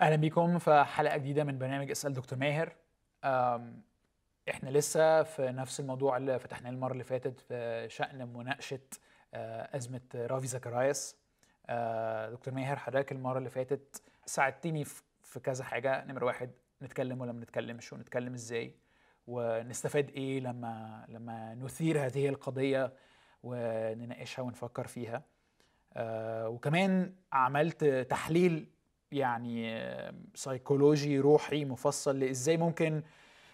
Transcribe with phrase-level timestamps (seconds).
[0.00, 2.72] أهلا بيكم في حلقة جديدة من برنامج أسأل دكتور ماهر.
[4.50, 8.80] إحنا لسه في نفس الموضوع اللي فتحناه المرة اللي فاتت في شأن مناقشة
[9.34, 11.16] آه، أزمة رافي زكرايس
[11.66, 16.04] آه، دكتور ماهر حضرتك المرة اللي فاتت ساعدتني في في كذا حاجة.
[16.04, 16.50] نمرة واحد
[16.82, 18.74] نتكلم ولا ما نتكلمش ونتكلم إزاي؟
[19.26, 22.92] ونستفاد إيه لما لما نثير هذه القضية
[23.42, 25.22] ونناقشها ونفكر فيها؟
[25.94, 28.70] آه، وكمان عملت تحليل
[29.12, 29.82] يعني
[30.34, 33.02] سيكولوجي روحي مفصل لازاي ممكن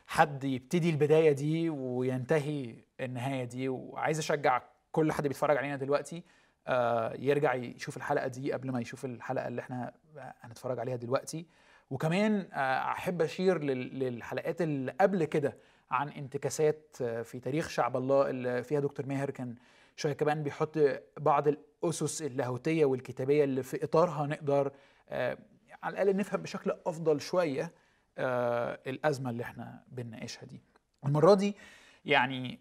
[0.06, 3.68] حد يبتدي البداية دي وينتهي النهاية دي.
[3.68, 6.22] وعايز أشجع كل حد بيتفرج علينا دلوقتي
[6.68, 9.92] آه، يرجع يشوف الحلقة دي قبل ما يشوف الحلقة اللي إحنا
[10.40, 11.46] هنتفرج عليها دلوقتي.
[11.90, 15.56] وكمان آه، أحب أشير لل- للحلقات اللي قبل كده
[15.90, 19.30] عن انتكاسات آه، في تاريخ شعب الله اللي فيها دكتور ماهر.
[19.30, 19.54] كان
[19.96, 20.78] شوية كمان بيحط
[21.16, 24.72] بعض الأسس اللاهوتية والكتابية اللي في إطارها نقدر
[25.86, 27.72] على الأقل نفهم بشكل أفضل شوية
[28.18, 30.62] آه، الأزمة اللي إحنا بنناقشها دي.
[31.06, 31.56] المرة دي
[32.04, 32.60] يعني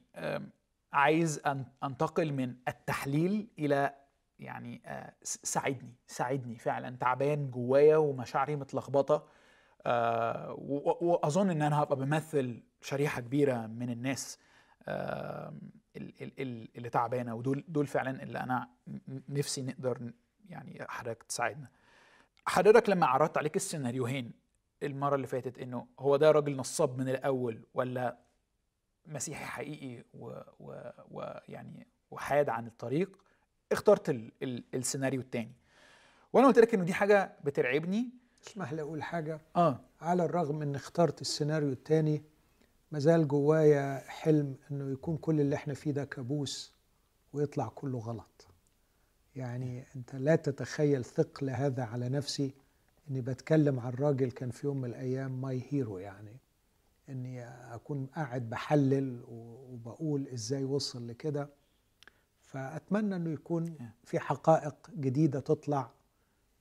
[0.94, 3.94] عايز أن- أنتقل من التحليل إلى
[4.40, 6.98] يعني آه، ساعدني ساعدني فعلا.
[7.00, 9.28] تعبان جوايا ومشاعري متلخبطة
[9.86, 10.54] آه،
[11.02, 14.40] وأظن إن أنا هبقى بمثل شريحة كبيرة من الناس
[15.98, 17.36] اللي تعبانة.
[17.36, 18.70] ودول دول فعلا اللي أنا
[19.30, 20.12] نفسي نقدر
[20.50, 21.68] يعني حضرتك تساعدنا.
[22.48, 24.32] حضرتك لما عرضت عليك السيناريوهين
[24.84, 28.18] المرة اللي فاتت إنه هو ده راجل نصاب من الأول ولا
[29.08, 31.42] مسيحي حقيقي ويعني.
[31.48, 33.18] يعني وحاد عن الطريق
[33.72, 34.32] اخترت ال...
[34.44, 34.64] ال...
[34.74, 35.52] السيناريو التاني.
[36.34, 38.10] وأنا قلت لك إنه دي حاجة بترعبني.
[38.48, 39.42] اسمح لي أقول حاجة.
[39.56, 39.80] آه.
[40.02, 42.24] على الرغم ان اخترت السيناريو الثاني
[42.92, 46.74] مازال جوايا حلم إنه يكون كل اللي إحنا فيه ده كابوس
[47.34, 48.48] ويطلع كله غلط.
[49.36, 52.54] يعني أنت لا تتخيل ثقل هذا على نفسي
[53.10, 56.38] إني بتكلم عن راجل كان في يوم من الأيام my hero يعني.
[57.10, 57.44] إني
[57.76, 61.50] أكون قاعد بحلل وبقول إزاي وصل لكده.
[62.42, 65.92] فأتمنى إنه يكون في حقائق جديدة تطلع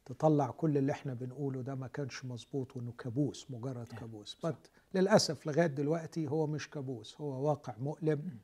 [0.04, 4.36] تطلع كل اللي إحنا بنقوله ده ما كانش مظبوط وإنه كابوس مجرد كابوس.
[4.44, 4.54] بس
[4.94, 8.38] للأسف لغاية دلوقتي هو مش كابوس هو واقع مؤلم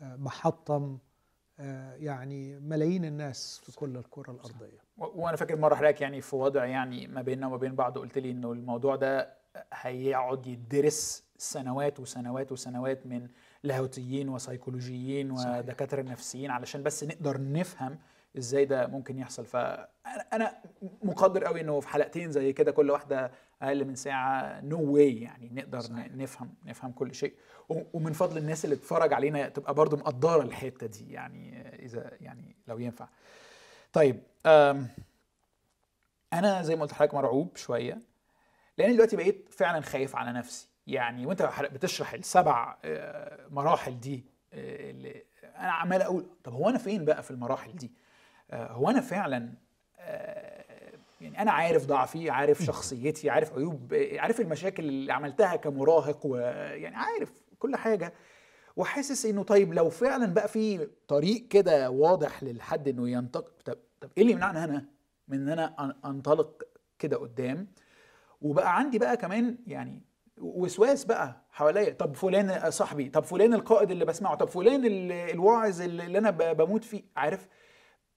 [0.00, 0.98] آه، محطم
[1.98, 4.78] يعني ملايين الناس في كل الكرة الأرضية.
[4.98, 8.18] و- وأنا فاكر مرة حضرتك يعني في وضع يعني ما بيننا وما بين بعض قلت
[8.18, 13.28] لي إنه الموضوع ده هيقعد يدرس سنوات وسنوات وسنوات من
[13.62, 15.56] لاهوتيين وسيكولوجيين صحيح.
[15.56, 17.98] ودكاترة نفسيين علشان بس نقدر نفهم
[18.38, 19.46] إزاي ده ممكن يحصل.
[19.46, 19.88] فانا
[20.32, 20.54] أنا
[21.02, 23.30] مقدر قوي إنه في حلقتين زي كده كل واحدة
[23.62, 24.60] أقل من ساعة.
[24.60, 26.08] نو no واي يعني نقدر صحيح.
[26.14, 27.34] نفهم نفهم كل شيء.
[27.68, 32.78] ومن فضل الناس اللي تتفرج علينا تبقى برضو مقدرة الحتة دي يعني إذا يعني لو
[32.78, 33.08] ينفع.
[33.92, 34.22] طيب
[36.32, 37.98] أنا زي ما قلت لحضرتك مرعوب شوية
[38.78, 40.68] لأن دلوقتي بقيت فعلا خايف على نفسي.
[40.86, 45.22] يعني وأنت بتشرح السبع آه، مراحل دي آه، اللي
[45.56, 47.92] أنا عمال أقول طب هو أنا فين بقى في المراحل دي؟
[48.50, 49.52] آه، هو أنا فعلا
[51.22, 57.32] يعني أنا عارف ضعفي عارف شخصيتي عارف عيوب عارف المشاكل اللي عملتها كمراهق ويعني عارف
[57.58, 58.12] كل حاجة.
[58.76, 64.10] وحاسس إنه طيب لو فعلا بقى في طريق كده واضح للحد إنه ينطق طب طب
[64.16, 64.86] إيه اللي يمنعني أنا
[65.28, 66.62] من إن أنا أنطلق
[66.98, 67.66] كده قدام؟
[68.40, 70.02] وبقى عندي بقى كمان يعني
[70.38, 71.92] وسواس بقى حواليا.
[71.92, 76.84] طب فلان صاحبي طب فلان القائد اللي بسمعه طب فلان ال- الواعظ اللي أنا بموت
[76.84, 77.48] فيه عارف؟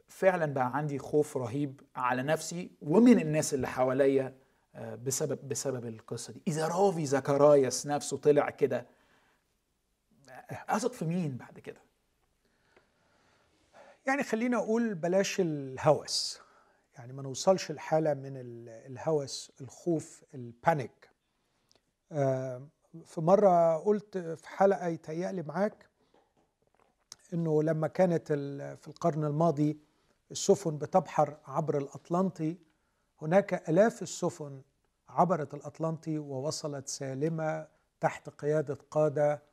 [0.07, 4.35] فعلا بقى عندي خوف رهيب على نفسي ومن الناس اللي حواليا
[4.75, 6.41] آه، بسبب بسبب القصة دي.
[6.47, 8.85] إذا رافي زكرايس نفسه طلع كده
[10.49, 11.81] أثق في مين بعد كده؟
[14.07, 16.39] يعني خلينا أقول بلاش الهوس.
[16.97, 21.09] يعني ما نوصلش لحالة من ال- الهوس الخوف ال panic.
[22.11, 22.67] آه،
[23.05, 25.89] في مرة قلت في حلقة يتهيألي معاك
[27.33, 28.33] إنه لما كانت
[28.81, 29.77] في القرن الماضي
[30.31, 32.57] السفن بتبحر عبر الأطلنطي.
[33.21, 34.61] هناك آلاف السفن
[35.09, 37.67] عبرت الأطلنطي ووصلت سالمة
[37.99, 39.43] تحت قيادة قادة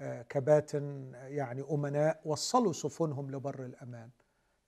[0.00, 4.10] آه، كباتن يعني أمناء وصلوا سفنهم لبر الأمان.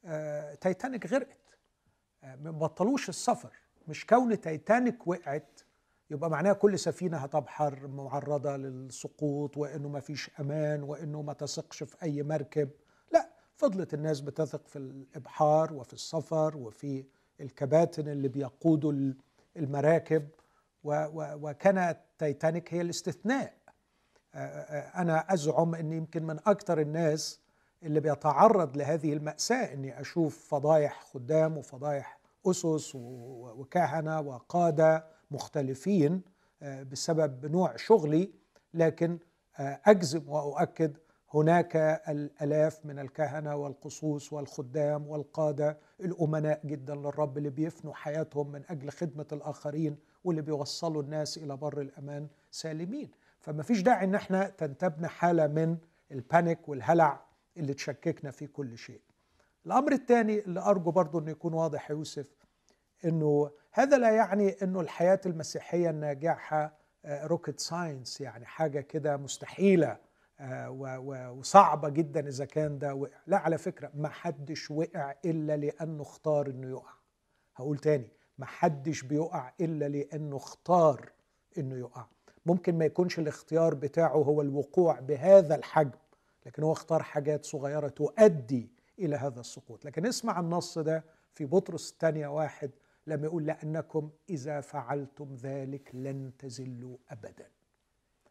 [0.04, 1.58] آه، تايتانيك غرقت.
[2.24, 3.52] آه، ما بطلوش السفر.
[3.88, 5.60] مش كون تايتانيك وقعت
[6.10, 12.02] يبقى معناها كل سفينة هتبحر معرضة للسقوط وإنه ما فيش أمان وإنه ما تثقش في
[12.02, 12.70] أي مركب.
[13.56, 17.04] فضلت الناس بتثق في الإبحار وفي السفر وفي
[17.40, 19.16] الكباتن اللي بيقودوا ال-
[19.56, 20.28] المراكب
[20.84, 23.54] و- و- وكانت تايتانيك هي الاستثناء.
[24.34, 27.40] آه، آه، أنا أزعم اني يمكن من أكثر الناس
[27.82, 32.98] اللي بيتعرض لهذه المأساة إني أشوف فضايح خدام وفضايح أسس و-
[33.60, 36.22] وكهنة وقادة مختلفين
[36.62, 38.30] آه، بسبب نوع شغلي
[38.74, 39.18] لكن
[39.58, 40.96] آه، أجزم وأؤكد
[41.34, 41.76] هناك
[42.08, 49.26] الآلاف من الكهنة والقصوص والخدام والقادة الأمناء جدا للرب اللي بيفنوا حياتهم من أجل خدمة
[49.32, 53.10] الآخرين واللي بيوصلوا الناس إلى بر الأمان سالمين.
[53.40, 55.76] فما فيش داعي إن إحنا تنتابنا حالة من
[56.12, 57.24] البانيك والهلع
[57.56, 59.00] اللي تشككنا في كل شيء.
[59.66, 62.30] الأمر الثاني اللي أرجو برضو إنه يكون واضح يوسف
[63.04, 66.74] إنه هذا لا يعني إنه الحياة المسيحية الناجحة
[67.06, 69.96] rocket science يعني حاجة كده مستحيلة.
[70.40, 73.18] آه، وصعبة جدا إذا كان ده وقع.
[73.26, 76.92] لا على فكرة ما حدش وقع إلا لأنه اختار إنه يقع.
[77.56, 78.08] هقول تاني
[78.38, 81.12] ما حدش بيقع إلا لأنه اختار
[81.58, 82.06] إنه يقع.
[82.46, 85.98] ممكن ما يكونش الاختيار بتاعه هو الوقوع بهذا الحجم
[86.46, 89.84] لكن هو اختار حاجات صغيرة تؤدي إلى هذا السقوط.
[89.84, 92.70] لكن اسمع النص ده في بطرس الثانية واحد
[93.06, 97.50] لما يقول لأنكم إذا فعلتم ذلك لن تزلوا أبدا.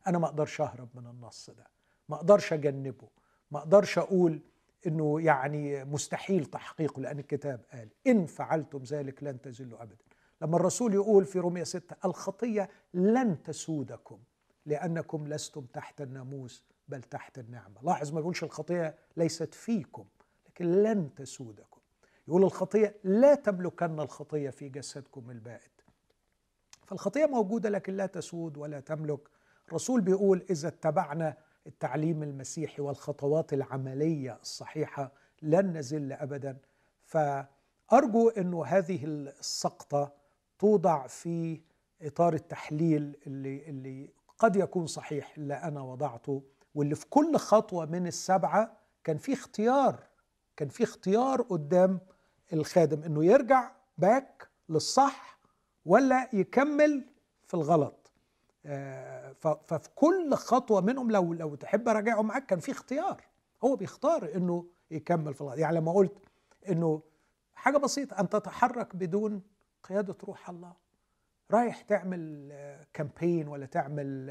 [0.07, 1.72] أنا ما أقدرش أهرب من النص ده.
[2.09, 3.07] ما أقدرش أجنبه
[3.51, 4.39] ما أقدرش أقول
[4.87, 10.03] أنه يعني مستحيل تحقيقه لأن الكتاب قال إن فعلتم ذلك لن تزلوا أبدا.
[10.41, 14.19] لما الرسول يقول في رومية ستة الخطية لن تسودكم
[14.65, 17.81] لأنكم لستم تحت الناموس بل تحت النعمة.
[17.83, 20.05] لاحظ ما يقولش الخطية ليست فيكم
[20.47, 21.81] لكن لن تسودكم.
[22.27, 25.71] يقول الخطية لا تملكن الخطية في جسدكم البائد.
[26.85, 29.19] فالخطية موجودة لكن لا تسود ولا تملك.
[29.67, 31.37] الرسول بيقول إذا اتبعنا
[31.67, 35.11] التعليم المسيحي والخطوات العملية الصحيحة
[35.41, 36.57] لن نزل أبدا.
[37.03, 40.13] فأرجو أنه هذه السقطة
[40.59, 41.61] توضع في
[42.01, 46.43] إطار التحليل اللي, اللي قد يكون صحيح اللي أنا وضعته
[46.75, 50.03] واللي في كل خطوة من السبعة كان في اختيار
[50.57, 51.99] كان في اختيار قدام
[52.53, 55.39] الخادم إنه يرجع باك للصح
[55.85, 57.05] ولا يكمل
[57.47, 58.02] في الغلط.
[59.39, 63.23] ففي كل خطوة منهم لو لو تحب أراجعه معاك كان في اختيار.
[63.63, 66.17] هو بيختار إنه يكمل في الغلط يعني لما قلت
[66.69, 67.01] إنه
[67.53, 69.41] حاجة بسيطة أن تتحرك بدون
[69.83, 70.73] قيادة روح الله.
[71.51, 72.53] رايح تعمل
[72.93, 74.29] كامبين ولا تعمل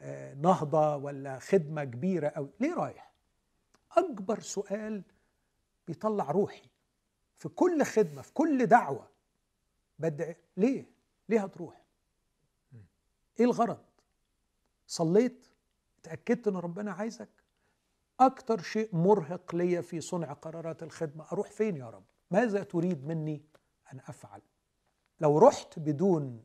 [0.00, 3.12] آه، نهضة ولا خدمة كبيرة أو ليه رايح؟
[3.96, 5.02] أكبر سؤال
[5.86, 6.70] بيطلع روحي.
[7.38, 9.08] في كل خدمة في كل دعوة
[9.98, 10.36] بدعي.
[10.56, 10.84] ليه؟
[11.28, 11.79] ليه هتروح؟
[13.40, 13.78] إيه الغرض؟
[14.86, 15.46] صليت؟
[16.00, 17.28] اتأكدت إن ربنا عايزك؟
[18.20, 23.42] أكتر شيء مرهق ليا في صنع قرارات الخدمة أروح فين يا رب؟ ماذا تريد مني
[23.92, 24.42] أن أفعل؟
[25.20, 26.44] لو رحت بدون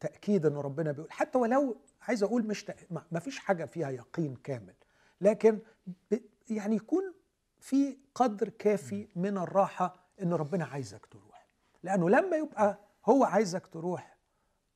[0.00, 2.72] تأكيد أن ربنا بيقول حتى ولو عايز أقول مش
[3.10, 4.74] ما فيش حاجة فيها يقين كامل
[5.20, 5.58] لكن
[6.50, 7.14] يعني يكون
[7.60, 11.46] في قدر كافي من الراحة إن ربنا عايزك تروح
[11.82, 14.16] لأنه لما يبقى هو عايزك تروح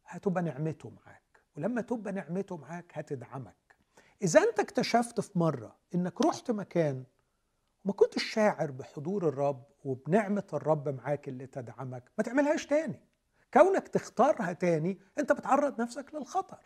[0.07, 1.22] هتبقى نعمته معاك
[1.57, 3.55] ولما تبقى نعمته معاك هتدعمك.
[4.23, 7.05] إذا أنت اكتشفت في مرة إنك رحت مكان
[7.85, 13.01] وما كنتش شاعر بحضور الرب وبنعمة الرب معاك اللي تدعمك ما تعملهاش تاني.
[13.55, 16.59] كونك تختارها تاني أنت بتعرض نفسك للخطر.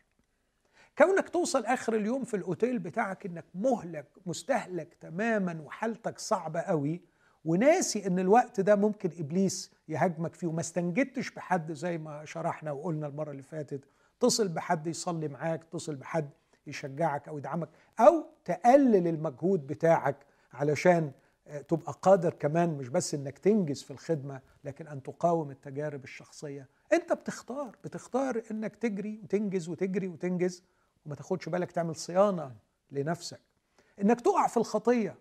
[0.98, 7.02] كونك توصل آخر اليوم في الأوتيل بتاعك إنك مهلك مستهلك تماما وحالتك صعبة قوي
[7.44, 13.06] وناسي إن الوقت ده ممكن إبليس يهاجمك فيه وما استنجدتش بحد زي ما شرحنا وقلنا
[13.06, 13.84] المرة اللي فاتت.
[14.20, 16.30] تصل بحد يصلي معاك تصل بحد
[16.66, 17.68] يشجعك أو يدعمك
[18.00, 20.16] أو تقلل المجهود بتاعك
[20.52, 21.12] علشان
[21.48, 26.68] آه، تبقى قادر كمان مش بس إنك تنجز في الخدمة لكن أن تقاوم التجارب الشخصية.
[26.92, 30.62] أنت بتختار بتختار إنك تجري وتنجز وتجري وتنجز
[31.06, 32.56] وما تاخدش بالك تعمل صيانة
[32.90, 33.40] لنفسك.
[34.02, 35.18] إنك تقع في الخطية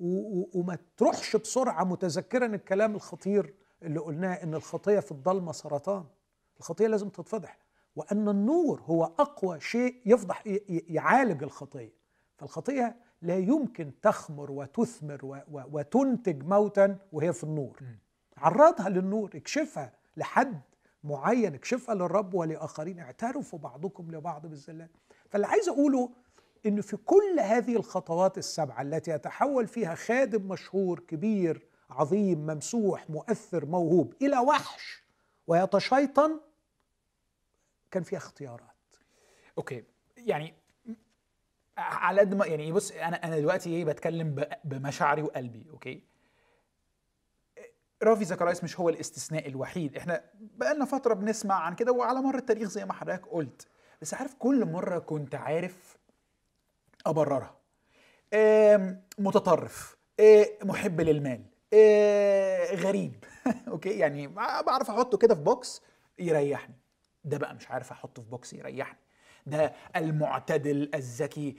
[0.00, 6.04] وما تروحش بسرعة متذكرا الكلام الخطير اللي قلناه إن الخطية في الضلمة سرطان.
[6.58, 7.58] الخطية لازم تتفضح.
[7.96, 10.42] وأن النور هو أقوى شيء يفضح
[10.88, 11.92] يعالج الخطية.
[12.36, 17.80] فالخطية لا يمكن تخمر وتثمر وتنتج موتا وهي في النور.
[18.36, 20.60] عرضها للنور اكشفها لحد
[21.04, 22.98] معين اكشفها للرب ولآخرين.
[22.98, 24.90] اعترفوا بعضكم لبعض بالزلات
[25.28, 26.10] فاللي عايز أقوله
[26.66, 33.66] إن في كل هذه الخطوات السبعة التي يتحول فيها خادم مشهور كبير عظيم ممسوح مؤثر
[33.66, 35.04] موهوب إلى وحش
[35.46, 36.40] ويتشيطن
[37.90, 38.96] كان فيها اختيارات.
[39.58, 39.84] okay.
[40.16, 40.54] يعني
[41.78, 46.02] على قد ما يعني بص أنا أنا دلوقتي إيه بتكلم بمشاعري وقلبي okay؟
[48.02, 49.96] رافي زكرايس مش هو الاستثناء الوحيد.
[49.96, 53.66] إحنا بقالنا فترة بنسمع عن كده وعلى مر التاريخ زي ما حضرتك قلت.
[54.02, 55.96] بس عارف كل مرة كنت عارف
[57.06, 57.56] أبررها.
[59.18, 59.96] متطرف
[60.62, 61.44] محب للمال
[62.74, 63.24] غريب.
[63.68, 65.82] okay؟ يعني بعرف أحطه كده في box
[66.18, 66.74] يريحني.
[67.26, 68.98] ده بقى مش عارف أحطه في box يريحني.
[69.46, 71.56] ده المعتدل الذكي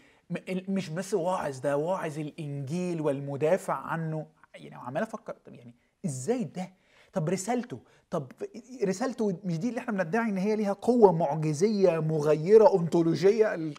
[0.69, 4.27] مش بس واعظ ده واعظ الإنجيل والمدافع عنه.
[4.55, 6.73] يعني عمال أفكر طب يعني إزاي ده؟
[7.13, 8.31] طب رسالته طب
[8.83, 13.73] رسالته مش دي اللي إحنا بندعي إن هي ليها قوة معجزية مغيرة أنطولوجية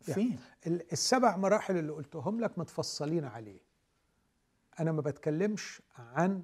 [0.00, 3.60] فين؟ السبع مراحل اللي قلتهم لك متفصلين عليه.
[4.80, 6.42] أنا ما بتكلمش عن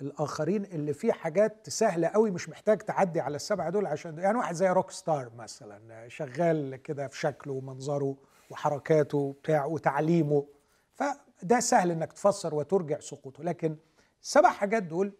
[0.00, 4.54] الآخرين اللي فيه حاجات سهلة قوي مش محتاج تعدي على السبعة دول عشان يعني واحد
[4.54, 8.16] زي روك ستار مثلا شغال كده في شكله ومنظره
[8.50, 10.46] وحركاته وبتاع وتعليمه.
[10.94, 13.44] فده سهل إنك تفسر وترجع سقوطه.
[13.44, 13.76] لكن
[14.22, 15.12] السبع حاجات دول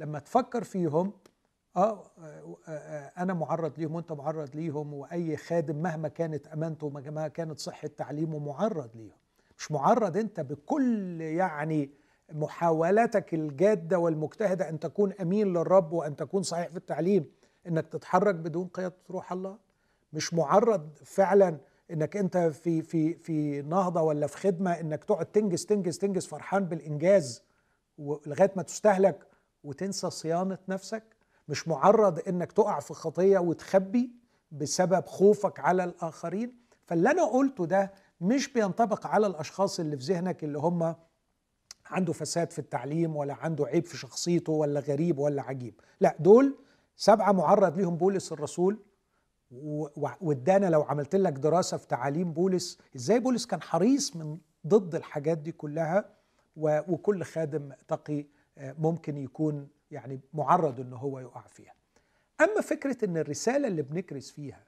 [0.00, 1.12] لما تفكر فيهم
[1.76, 7.28] آه،, آه, آه أنا معرض ليهم وأنت معرض ليهم وأي خادم مهما كانت أمانته ومهما
[7.28, 9.18] كانت صحة تعليمه معرض ليهم.
[9.58, 11.90] مش معرض أنت بكل يعني
[12.32, 17.30] محاولاتك الجادة والمجتهدة أن تكون أمين للرب وأن تكون صحيح في التعليم
[17.66, 19.58] إنك تتحرك بدون قيادة روح الله؟
[20.12, 21.58] مش معرض فعلا
[21.90, 26.64] إنك أنت في في في نهضة ولا في خدمة إنك تقعد تنجز تنجز تنجز فرحان
[26.64, 27.42] بالإنجاز
[27.98, 29.26] لغاية ما تستهلك
[29.64, 31.02] وتنسى صيانة نفسك؟
[31.48, 34.10] مش معرض إنك تقع في خطية وتخبي
[34.52, 36.56] بسبب خوفك على الآخرين؟
[36.86, 40.94] فاللي أنا قلته ده مش بينطبق على الأشخاص اللي في ذهنك اللي هم
[41.90, 45.74] عنده فساد في التعليم ولا عنده عيب في شخصيته ولا غريب ولا عجيب.
[46.00, 46.56] لا دول
[46.96, 48.78] سبعة معرض ليهم بولس الرسول
[50.20, 55.38] وادانا لو عملت لك دراسة في تعاليم بولس إزاي بولس كان حريص من ضد الحاجات
[55.38, 56.16] دي كلها؟
[56.56, 58.26] وكل خادم تقي
[58.58, 61.74] آه، ممكن يكون يعني معرض إن هو يقع فيها.
[62.40, 64.64] أما فكرة إن الرسالة اللي بنكرس فيها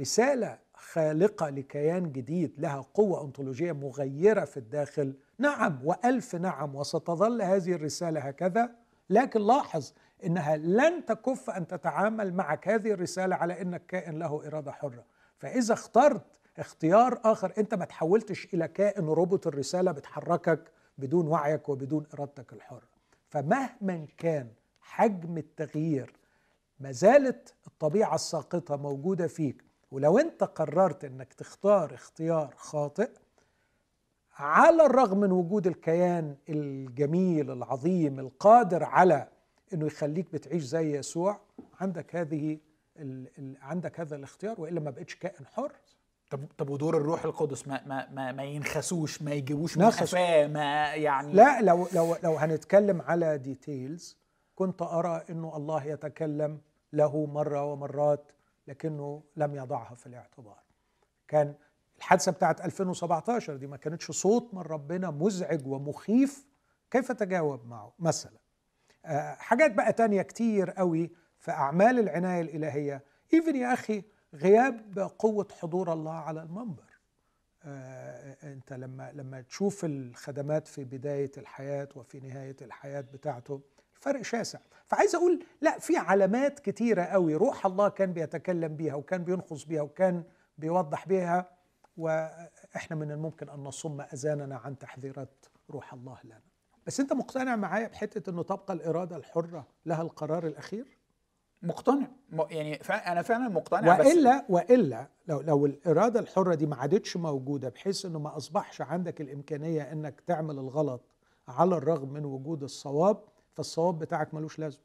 [0.00, 5.14] رسالة خالقة لكيان جديد لها قوة أنطولوجية مغيرة في الداخل.
[5.38, 8.70] نعم وألف نعم وستظل هذه الرسالة هكذا
[9.10, 9.92] لكن لاحظ
[10.24, 15.04] إنها لن تكف أن تتعامل معك هذه الرسالة على إنك كائن له إرادة حرة.
[15.38, 16.26] فإذا اخترت
[16.58, 22.88] اختيار آخر أنت ما تحولتش إلى كائن ربط الرسالة بتحركك بدون وعيك وبدون إرادتك الحرة.
[23.28, 24.48] فمهما كان
[24.80, 26.12] حجم التغيير
[26.80, 29.69] ما زالت الطبيعة الساقطة موجودة فيك.
[29.90, 33.10] ولو انت قررت انك تختار اختيار خاطئ
[34.38, 39.28] على الرغم من وجود الكيان الجميل العظيم القادر على
[39.72, 41.40] إنه يخليك بتعيش زي يسوع
[41.80, 42.58] عندك هذه
[42.96, 45.72] ال ال عندك هذا الاختيار وإلا ما بقتش كائن حر؟
[46.30, 50.94] طب طب ودور الروح القدس ما ما ما, ما ينخسوش ما يجيبوش من قفاه ما
[50.94, 54.16] يعني لا لو لو لو هنتكلم على details
[54.54, 56.60] كنت أرى إنه الله يتكلم
[56.92, 58.32] له مرة ومرات
[58.70, 60.62] لكنه لم يضعها في الاعتبار.
[61.28, 61.54] كان
[61.98, 66.46] الحادثة بتاعت 2017 دي ما كانتش صوت من ربنا مزعج ومخيف
[66.90, 68.32] كيف تجاوب معه؟ مثلا
[69.04, 73.04] آه، حاجات بقى تانية كتير قوي في أعمال العناية الإلهية.
[73.34, 74.02] even يا أخي
[74.34, 76.84] غياب قوه حضور الله على المنبر.
[77.64, 83.60] آه، أنت لما لما تشوف الخدمات في بداية الحياة وفي نهاية الحياة بتاعته
[84.00, 84.58] فرق شاسع.
[84.86, 89.82] فعايز أقول لا في علامات كتيرة قوي روح الله كان بيتكلم بيها وكان بينخص بيها
[89.82, 90.24] وكان
[90.58, 91.50] بيوضح بيها
[91.96, 96.40] وإحنا من الممكن أن نصم أذاننا عن تحذيرات روح الله لنا.
[96.86, 100.98] بس أنت مقتنع معايا بحتة إنه تبقى الإرادة الحرة لها القرار الأخير؟
[101.62, 102.06] مقتنع.
[102.50, 107.68] يعني أنا فعلا مقتنع وإلا بس وإلا لو لو الإرادة الحرة دي ما عادتش موجودة
[107.68, 111.00] بحيث إنه ما أصبحش عندك الإمكانية إنك تعمل الغلط
[111.48, 113.24] على الرغم من وجود الصواب
[113.60, 114.82] فالصواب بتاعك ملوش لازمة.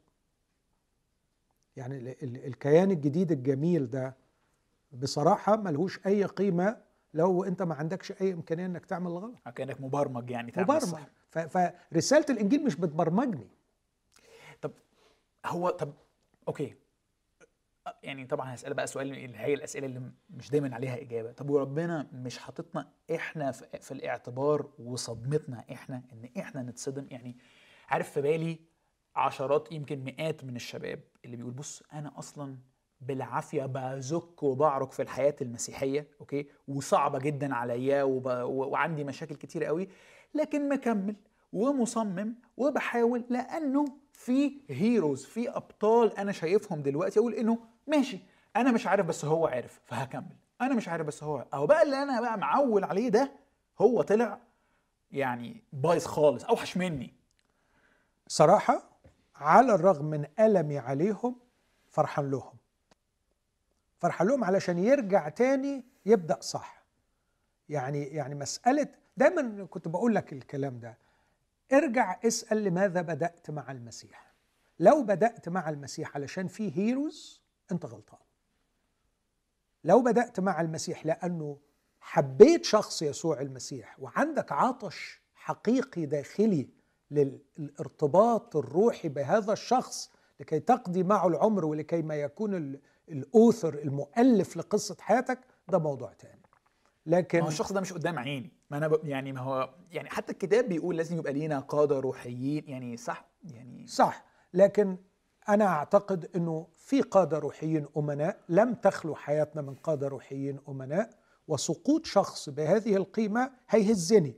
[1.76, 4.16] يعني الكيان الجديد الجميل ده
[4.92, 6.76] بصراحة ملهوش أي قيمة
[7.14, 10.82] لو أنت ما عندكش أي إمكانية إنك تعمل الغلط كانك مبرمج يعني تعمل مبرمج.
[10.82, 11.08] الصح.
[11.48, 13.48] فرساله الإنجيل مش بتبرمجني.
[14.62, 14.72] طب
[15.46, 15.92] هو طب
[16.48, 16.74] okay.
[18.02, 21.32] يعني طبعا هسأل بقى سؤال اللي هي الأسئلة اللي مش دايما عليها إجابة.
[21.32, 27.36] طب وربنا مش حاططنا إحنا في الاعتبار وصدمتنا إحنا إن إحنا نتصدم؟ يعني
[27.88, 28.58] عارف في بالي
[29.16, 32.56] عشرات يمكن مئات من الشباب اللي بيقول بص أنا أصلا
[33.00, 38.26] بالعافية بزك وبعرك في الحياة المسيحية okay؟ وصعبة جدا عليا وب...
[38.26, 39.88] وعندي مشاكل كتير قوي
[40.34, 41.16] لكن مكمل
[41.52, 48.18] ومصمم وبحاول لأنه في هيروز في أبطال أنا شايفهم دلوقتي أقول إنه ماشي
[48.56, 50.36] أنا مش عارف بس هو عارف فهكمل.
[50.60, 53.32] أنا مش عارف بس هو اهو بقى اللي أنا بقى معول عليه ده
[53.80, 54.38] هو طلع
[55.10, 57.15] يعني بايظ خالص أوحش مني.
[58.28, 58.90] صراحة
[59.36, 61.36] على الرغم من ألمي عليهم
[61.90, 62.54] فرحان لهم.
[63.98, 66.84] فرحان لهم علشان يرجع تاني يبدأ صح.
[67.68, 70.98] يعني يعني مسألة دايما كنت بقول لك الكلام ده.
[71.72, 74.32] ارجع اسأل لماذا بدأت مع المسيح.
[74.78, 77.42] لو بدأت مع المسيح علشان في هيروز
[77.72, 78.20] أنت غلطان.
[79.84, 81.58] لو بدأت مع المسيح لأنه
[82.00, 86.68] حبيت شخص يسوع المسيح وعندك عطش حقيقي داخلي
[87.10, 90.10] للارتباط الروحي بهذا الشخص
[90.40, 96.42] لكي تقضي معه العمر ولكي ما يكون الأوثر المؤلف لقصة حياتك ده موضوع تاني.
[97.06, 98.52] لكن ما هو الشخص ده مش قدام عيني.
[98.70, 99.00] ما أنا ب...
[99.04, 102.64] يعني ما هو يعني حتى الكتاب بيقول لازم يبقى لينا قادة روحيين.
[102.66, 104.24] يعني صح؟ يعني صح.
[104.54, 104.96] لكن
[105.48, 108.40] أنا أعتقد إنه في قادة روحيين أمناء.
[108.48, 111.10] لم تخلو حياتنا من قادة روحيين أمناء.
[111.48, 114.36] وسقوط شخص بهذه القيمة هيهزني.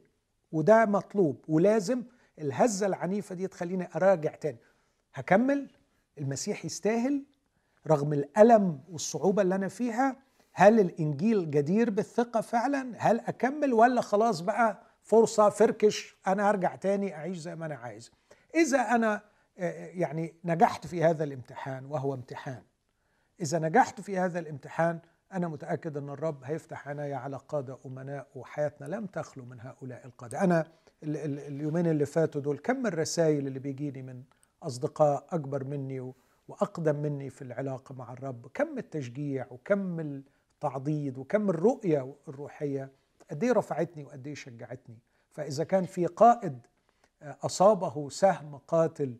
[0.53, 1.45] وده مطلوب.
[1.49, 2.03] ولازم
[2.41, 4.59] الهزة العنيفة دي تخليني أراجع تاني.
[5.15, 5.71] هكمل.
[6.19, 7.25] المسيح يستاهل.
[7.87, 10.17] رغم الألم والصعوبة اللي أنا فيها
[10.53, 17.15] هل الإنجيل جدير بالثقة فعلا؟ هل أكمل ولا خلاص بقى فرصة فركش؟ أنا أرجع تاني
[17.15, 18.11] أعيش زي ما أنا عايز.
[18.55, 19.23] إذا أنا
[19.59, 22.63] آه، يعني نجحت في هذا الامتحان وهو امتحان.
[23.41, 24.99] إذا نجحت في هذا الامتحان
[25.33, 30.45] أنا متأكد أن الرب هيفتح عناية على قادة أمناء وحياتنا لم تخلو من هؤلاء القادة.
[30.45, 30.67] أنا
[31.03, 34.23] اليومين اللي فاتوا دول كم الرسائل اللي بيجيني من
[34.63, 36.13] أصدقاء أكبر مني
[36.49, 42.91] وأقدم مني في العلاقة مع الرب؟ كم التشجيع وكم التعضيد وكم الرؤية الروحية؟
[43.31, 44.99] قد إيه رفعتني وقد إيه شجعتني؟
[45.31, 46.59] فإذا كان في قائد
[47.23, 49.17] أصابه سهم قاتل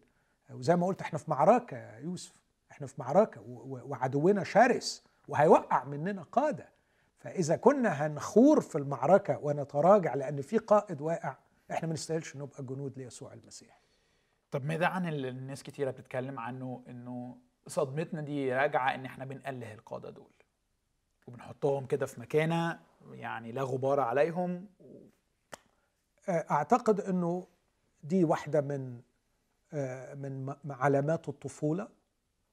[0.55, 2.33] وزي ما قلت إحنا في معركة يا يوسف
[2.71, 6.69] إحنا في معركة وعدونا شرس وهيوقع مننا قادة.
[7.19, 11.37] فإذا كنا هنخور في المعركة ونتراجع لأن في قائد واقع
[11.71, 13.81] إحنا ما نستاهلش نبقى جنود ليسوع المسيح.
[14.51, 19.75] طب ماذا عن اللي الناس كتيرة بتتكلم عنه إنه صدمتنا دي راجعة إن إحنا بنأله
[19.75, 20.31] القادة دول
[21.27, 22.81] وبنحطهم كده في مكانة
[23.13, 24.67] يعني لا غبار عليهم؟
[26.29, 27.47] أعتقد إنه
[28.03, 29.01] دي واحدة من
[30.15, 31.89] من علامات الطفولة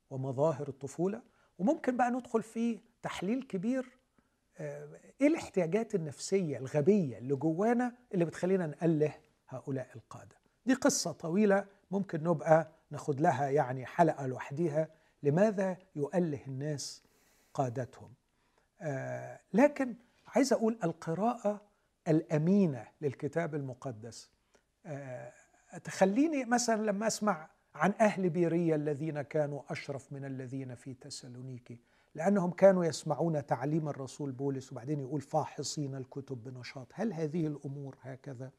[0.09, 1.21] ومظاهر الطفولة.
[1.59, 3.97] وممكن بقى ندخل في تحليل كبير
[4.59, 9.13] إيه الاحتياجات النفسية الغبية اللي جوانا اللي بتخلينا نأله
[9.49, 14.89] هؤلاء القادة؟ دي قصة طويلة ممكن نبقى ناخد لها يعني حلقة لوحديها.
[15.23, 17.03] لماذا يؤله الناس
[17.53, 18.13] قادتهم؟
[18.81, 19.95] آه لكن
[20.27, 21.61] عايز أقول القراءة
[22.07, 24.29] الأمينة للكتاب المقدس
[24.85, 25.33] آه
[25.83, 31.79] تخليني مثلا لما أسمع عن أهل بيريا الذين كانوا أشرف من الذين في تسالونيكي
[32.15, 36.87] لأنهم كانوا يسمعون تعليم الرسول بولس وبعدين يقول فاحصين الكتب بنشاط.
[36.93, 38.51] هل هذه الأمور هكذا؟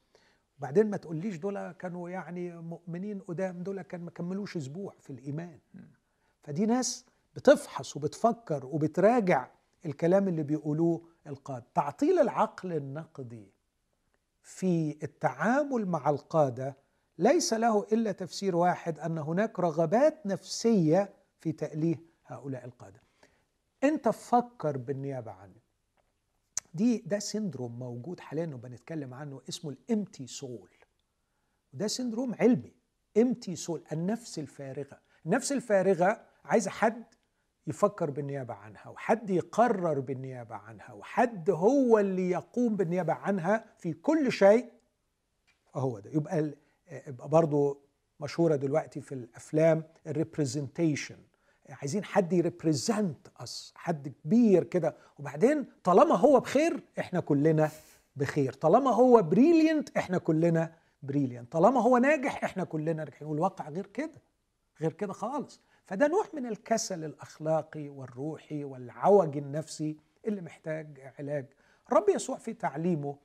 [0.59, 5.59] وبعدين ما تقوليش دول كانوا يعني مؤمنين قدام دول كان ما كملوش أسبوع في الإيمان.
[6.43, 9.47] فدي ناس بتفحص وبتفكر وبتراجع
[9.85, 11.65] الكلام اللي بيقولوه القادة.
[11.73, 13.51] تعطيل العقل النقدي
[14.41, 16.77] في التعامل مع القادة
[17.17, 23.06] ليس له إلا تفسير واحد أن هناك رغبات نفسية في تأليه هؤلاء القادة.
[23.83, 25.55] أنت فكر بالنيابة عنه.
[26.73, 30.69] دي ده syndrome موجود حاليا وبنتكلم عنه اسمه ال empty soul.
[31.73, 32.73] وده syndrome علمي
[33.17, 34.99] empty soul النفس الفارغة.
[35.25, 37.03] النفس الفارغة عايزة حد
[37.67, 44.31] يفكر بالنيابة عنها وحد يقرر بالنيابة عنها وحد هو اللي يقوم بالنيابة عنها في كل
[44.31, 44.71] شيء
[45.75, 46.11] هو ده.
[46.11, 46.53] يبقى
[47.07, 47.81] يبقى برضه
[48.19, 51.17] مشهورة دلوقتي في الأفلام ال representation
[51.69, 54.95] عايزين حد ي represent us حد كبير كده.
[55.19, 57.69] وبعدين طالما هو بخير إحنا كلنا
[58.15, 58.53] بخير.
[58.53, 60.73] طالما هو brilliant إحنا كلنا
[61.03, 63.27] brilliant طالما هو ناجح إحنا كلنا ناجحين.
[63.27, 64.21] والواقع غير كده
[64.81, 65.61] غير كده خالص.
[65.85, 71.45] فده نوع من الكسل الأخلاقي والروحي والعوج النفسي اللي محتاج علاج.
[71.93, 73.17] رب يسوع في تعليمه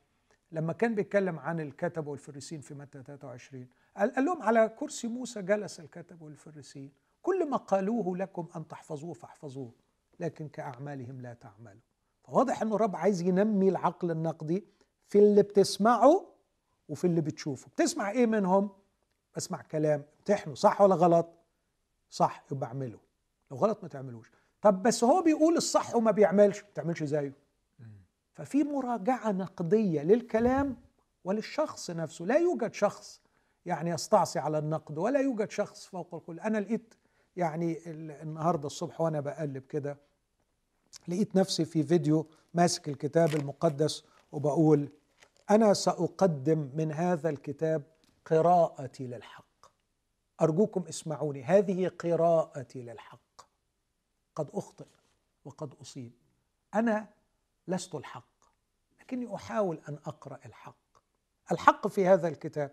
[0.52, 5.80] لما كان بيتكلم عن الكتب والفريسين في متى 23 قال لهم على كرسي موسى جلس
[5.80, 6.92] الكتب والفريسين.
[7.22, 9.72] كل ما قالوه لكم أن تحفظوه فاحفظوه
[10.20, 11.80] لكن كأعمالهم لا تعملوا.
[12.24, 14.64] فواضح أنه الرب عايز ينمي العقل النقدي
[15.08, 16.26] في اللي بتسمعه
[16.88, 17.68] وفي اللي بتشوفه.
[17.68, 18.70] بتسمع إيه منهم؟
[19.36, 20.04] بسمع كلام.
[20.18, 21.28] امتحنه صح ولا غلط؟
[22.10, 22.98] صح يبقى اعمله
[23.50, 24.30] لو غلط ما تعملوش.
[24.62, 27.32] طب بس هو بيقول الصح وما بيعملش ما تعملش زيه
[28.34, 30.76] ففي مراجعة نقدية للكلام
[31.24, 32.26] وللشخص نفسه.
[32.26, 33.20] لا يوجد شخص
[33.66, 36.40] يعني يستعصي على النقد ولا يوجد شخص فوق الكل.
[36.40, 36.94] أنا لقيت
[37.36, 37.78] يعني
[38.22, 39.96] النهارده الصبح وأنا بقلب كده
[41.08, 44.88] لقيت نفسي في فيديو ماسك الكتاب المقدس وبقول
[45.50, 47.82] أنا سأقدم من هذا الكتاب
[48.24, 49.44] قراءتي للحق.
[50.42, 53.18] أرجوكم اسمعوني هذه قراءتي للحق.
[54.34, 54.86] قد أخطئ
[55.44, 56.12] وقد أصيب.
[56.74, 57.08] أنا
[57.68, 58.24] لست الحق
[59.00, 60.74] لكني أحاول أن أقرأ الحق.
[61.52, 62.72] الحق في هذا الكتاب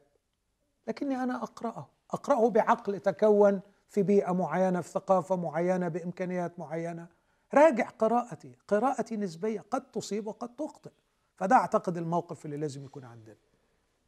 [0.88, 1.88] لكني أنا أقرأه.
[2.12, 7.08] أقرأه بعقل تكون في بيئة معينة في ثقافة معينة بإمكانيات معينة.
[7.54, 10.92] راجع قراءتي قراءتي نسبية قد تصيب وقد تخطئ.
[11.36, 13.36] فده أعتقد الموقف اللي لازم يكون عندنا.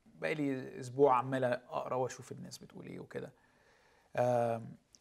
[0.06, 3.32] بقالي أسبوع عمال أقرأ وأشوف الناس بتقول إيه وكده.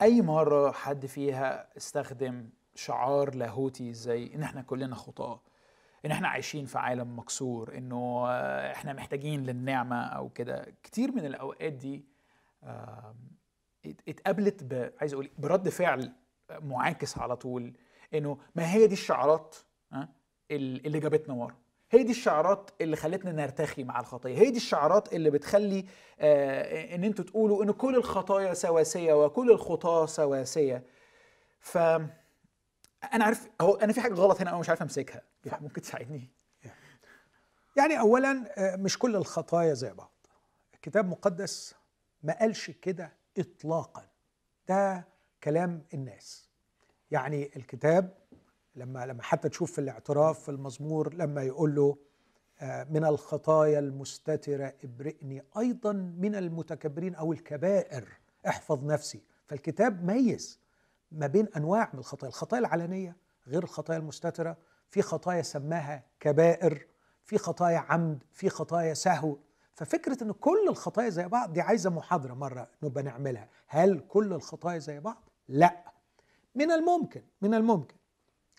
[0.03, 5.41] أي مرة حد فيها استخدم شعار لاهوتي زي إن إحنا كلنا خطاه
[6.07, 8.27] إن إحنا عايشين في عالم مكسور إنه
[8.73, 10.67] إحنا محتاجين للنعمة أو كده.
[10.83, 12.05] كتير من الأوقات دي
[14.09, 14.93] اتقابلت ب...
[15.01, 16.13] عايز أقول إيه؟ برد فعل
[16.51, 17.73] معاكس على طول
[18.15, 19.57] إنه ما هي دي الشعارات
[19.93, 20.09] ها
[20.51, 21.57] ال- اللي جابتنا ورا.
[21.91, 24.39] هي دي الشعارات اللي خلتنا نرتخي مع الخطية.
[24.39, 25.87] هي دي الشعارات اللي بتخلي
[26.21, 30.85] آه إن أنتوا تقولوا إن كل الخطايا سواسية وكل الخطاة سواسية.
[31.61, 35.23] ف أنا عارف هو أنا في حاجة غلط هنا أنا مش عارف أمسكها.
[35.61, 36.29] ممكن تساعدني؟
[37.77, 40.13] يعني اولا آه، مش كل الخطايا زي بعض.
[40.75, 41.75] الكتاب المقدس
[42.23, 44.07] ما قالش كده اطلاقا.
[44.69, 45.09] ده
[45.45, 46.51] كلام الناس.
[47.11, 48.15] يعني الكتاب
[48.77, 51.97] لما لما حتى تشوف في الاعتراف في المزمور لما يقول له
[52.61, 58.09] آه، من الخطايا المستترة ابرئني أيضا من المتكبرين أو الكبائر
[58.49, 59.23] احفظ نفسي.
[59.47, 60.61] فالكتاب ميز
[61.13, 62.29] ما بين أنواع من الخطايا.
[62.29, 63.17] الخطايا العلنية
[63.47, 64.57] غير الخطايا المستترة.
[64.91, 66.87] في خطايا سماها كبائر
[67.25, 69.37] في خطايا عمد في خطايا سهو.
[69.75, 73.49] ففكرة أن كل الخطايا زي بعض دي عايزة محاضرة مرة نبقى نعملها.
[73.67, 75.85] هل كل الخطايا زي بعض؟ لا.
[76.55, 77.95] من الممكن من الممكن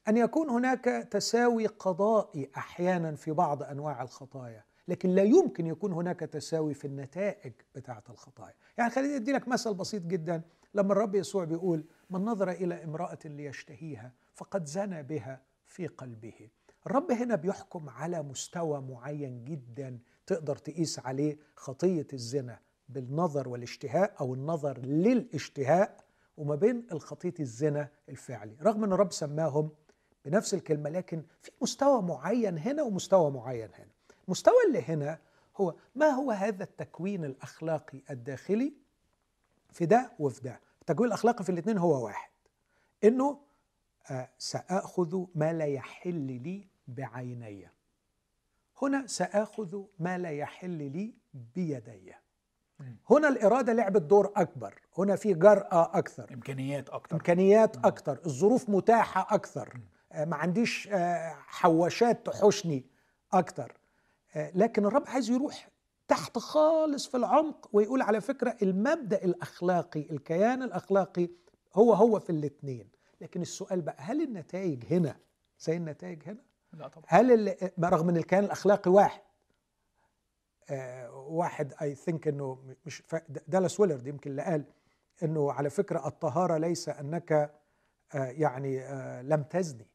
[0.08, 6.20] أن يكون هناك تساوي قضائي أحيانا في بعض أنواع الخطايا لكن لا يمكن يكون هناك
[6.20, 8.54] تساوي في النتائج بتاعة الخطايا.
[8.78, 10.42] يعني خليني أدي لك مثل بسيط جدا.
[10.74, 16.50] لما الرب يسوع بيقول من نظر إلى امرأة ليشتهيها فقد زنى بها في قلبه.
[16.88, 24.34] الرب هنا بيحكم على مستوى معين جدا تقدر تقيس عليه خطية الزنا بالنظر والاشتهاء أو
[24.34, 26.04] النظر للاشتهاء
[26.38, 28.56] وما بين الخطية الزنا الفعلي.
[28.62, 29.70] رغم أن الرب سماهم
[30.26, 33.92] بنفس الكلمة لكن في مستوى معين هنا ومستوى معين هنا.
[34.28, 35.20] المستوى اللي هنا
[35.58, 38.74] هو ما هو هذا التكوين الأخلاقي الداخلي؟
[39.72, 42.30] في ده وفي ده التكوين الأخلاقي في الاثنين هو واحد.
[43.04, 43.40] إنه
[44.10, 47.70] آه سآخذ ما لا يحل لي بعيني.
[48.82, 52.14] هنا سآخذ ما لا يحل لي بيدي.
[53.10, 54.82] هنا الإرادة لعبت دور أكبر.
[54.98, 56.34] هنا في جرأة أكثر.
[56.34, 57.16] إمكانيات أكتر.
[57.16, 59.80] إمكانيات أكثر الظروف متاحة أكثر.
[60.12, 62.86] آه، ما عنديش آه، حواشات تحوشني
[63.34, 63.78] أكثر
[64.36, 65.70] آه، لكن الرب عايز يروح
[66.08, 71.30] تحت خالص في العمق ويقول على فكرة المبدأ الأخلاقي الكيان الأخلاقي
[71.76, 72.90] هو هو في الاثنين
[73.22, 75.16] لكن السؤال بقى هل النتائج هنا
[75.60, 77.06] زي النتائج هنا؟ لا طبعا.
[77.08, 79.22] هل رغم إن الكيان الأخلاقي واحد
[80.70, 83.04] آه واحد اي ثينك إنه مش
[83.48, 84.64] دالاس ويلرد يمكن اللي قال
[85.24, 87.50] إنه على فكرة الطهارة ليس أنك آه
[88.16, 89.88] يعني آه لم تزني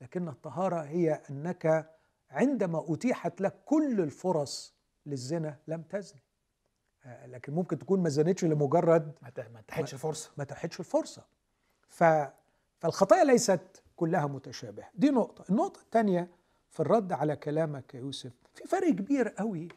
[0.00, 1.90] لكن الطهارة هي أنك
[2.30, 4.74] عندما أتيحت لك كل الفرص
[5.06, 6.20] للزنا لم تزني.
[7.04, 10.30] آه لكن ممكن تكون ما زنتش لمجرد ما تحتش فرصة.
[10.36, 11.24] ما تحتش الفرصة.
[11.88, 12.04] ف...
[12.78, 14.90] فالخطايا ليست كلها متشابهة.
[14.94, 15.44] دي نقطة.
[15.50, 16.30] النقطة الثانية
[16.70, 19.68] في الرد على كلامك يا يوسف في فرق كبير قوي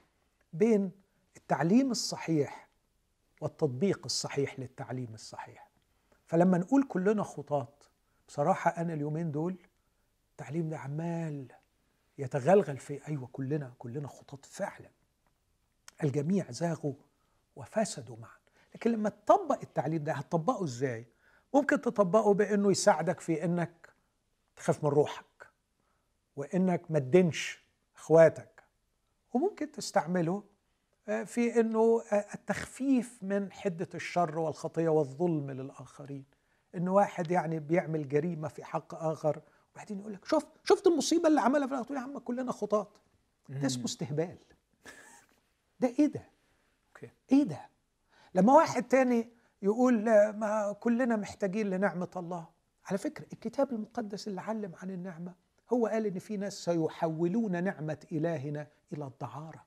[0.53, 0.91] بين
[1.37, 2.67] التعليم الصحيح
[3.41, 5.69] والتطبيق الصحيح للتعليم الصحيح.
[6.25, 7.67] فلما نقول كلنا خطاة
[8.27, 9.57] بصراحة أنا اليومين دول
[10.31, 11.47] التعليم ده عمال
[12.17, 14.89] يتغلغل في أيوة كلنا كلنا خطاة فعلا.
[16.03, 16.93] الجميع زاغوا
[17.55, 18.37] وفسدوا معا.
[18.75, 21.07] لكن لما تطبق التعليم ده هتطبقه إزاي؟
[21.53, 23.86] ممكن تطبقه بإنه يساعدك في إنك
[24.57, 25.47] تخاف من روحك
[26.35, 27.63] وإنك ما تدينش
[27.95, 28.63] أخواتك
[29.33, 30.43] وممكن تستعمله
[31.07, 36.25] آه، في إنه آه، التخفيف من حدة الشر والخطية والظلم للآخرين.
[36.75, 39.41] انه واحد يعني بيعمل جريمة في حق آخر
[39.73, 42.87] وبعدين يقول لك شوف شفت المصيبة اللي عملها في؟ تقول يا عم كلنا خطاة.
[43.49, 44.37] ده اسمه استهبال.
[45.79, 46.29] ده إيه ده؟
[46.87, 47.09] أوكي.
[47.31, 47.69] إيه ده؟
[48.35, 49.29] لما واحد تاني
[49.61, 52.47] يقول ما كلنا محتاجين لنعمة الله.
[52.87, 55.33] على فكرة الكتاب المقدس اللي علم عن النعمة
[55.73, 59.65] هو قال إن في ناس سيحولون نعمة إلهنا إلى الدعارة.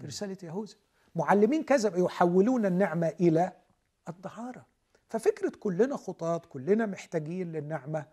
[0.00, 0.74] في رسالة يهوذا
[1.14, 3.52] معلمين كذب يحولون النعمة إلى
[4.08, 4.66] الدعارة.
[5.08, 8.06] ففكرة كلنا خطاة كلنا محتاجين للنعمة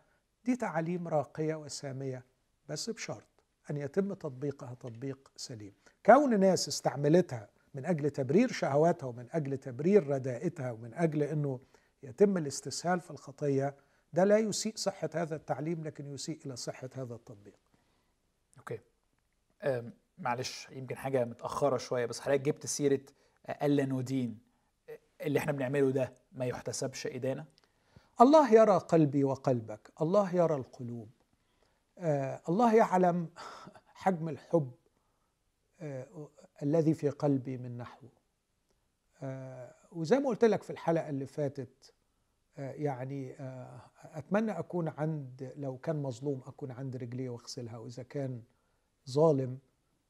[0.45, 2.25] دي تعاليم راقية وسامية
[2.69, 3.27] بس بشرط
[3.69, 5.73] أن يتم تطبيقها تطبيق سليم.
[6.05, 11.59] كون ناس استعملتها من أجل تبرير شهواتها ومن أجل تبرير ردائتها ومن أجل أنه
[12.03, 13.75] يتم الاستسهال في الخطية
[14.13, 17.55] ده لا يسيء صحة هذا التعليم لكن يسيء إلى صحة هذا التطبيق.
[18.57, 18.79] أوكي.
[19.63, 23.01] أم، معلش يمكن حاجة متأخرة شوية بس حضرتك جبت سيرة
[23.49, 24.39] الا ندين
[25.21, 27.45] اللي إحنا بنعمله ده ما يحتسبش ادانه
[28.21, 31.09] الله يرى قلبي وقلبك الله يرى القلوب.
[31.97, 33.29] آه الله يعلم
[34.01, 34.71] حجم الحب
[35.79, 36.29] آه
[36.63, 38.09] الذي في قلبي من نحوه
[39.23, 41.93] آه وزي ما قلت لك في الحلقة اللي فاتت
[42.57, 48.41] آه يعني آه أتمنى أكون عند لو كان مظلوم أكون عند رجليه واغسلها وإذا كان
[49.09, 49.59] ظالم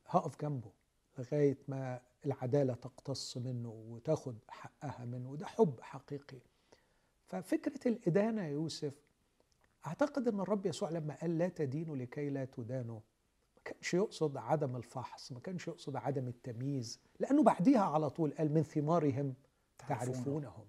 [0.08, 0.72] هقف جنبه
[1.18, 6.40] لغاية ما العدالة تقتص منه وتاخد حقها منه وده حب حقيقي.
[7.26, 8.94] ففكرة الإدانة يا يوسف
[9.88, 13.00] أعتقد إن الرب يسوع لما قال لا تدينوا لكي لا تدانوا
[13.56, 18.54] ما كانش يقصد عدم الفحص ما كانش يقصد عدم التمييز لأنه بعديها على طول قال
[18.54, 19.34] من ثمارهم
[19.88, 20.66] تعرفونهم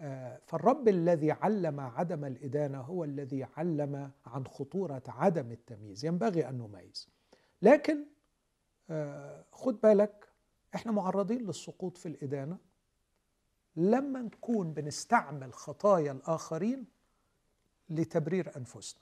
[0.00, 6.04] آه، فالرب الذي علم عدم الإدانة هو الذي علم عن خطورة عدم التمييز.
[6.04, 7.08] ينبغي أن نميز.
[7.62, 8.04] لكن
[8.90, 10.28] آه، خد بالك
[10.74, 12.58] إحنا معرضين للسقوط في الإدانة.
[13.76, 16.84] لما نكون بنستعمل خطايا الآخرين
[17.90, 19.00] لتبرير أنفسنا.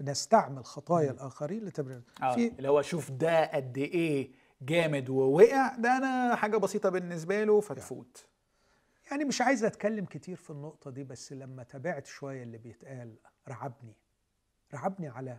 [0.00, 2.34] بنستعمل خطايا الآخرين لتبرير آه.
[2.34, 4.30] في اللي هو شوف ده قد إيه
[4.62, 8.26] جامد ووقع ده أنا حاجة بسيطة بالنسبة له فتفوت.
[9.10, 13.16] يعني مش عايز أتكلم كتير في النقطة دي بس لما تابعت شوية اللي بيتقال
[13.48, 13.96] رعبني
[14.74, 15.38] رعبني على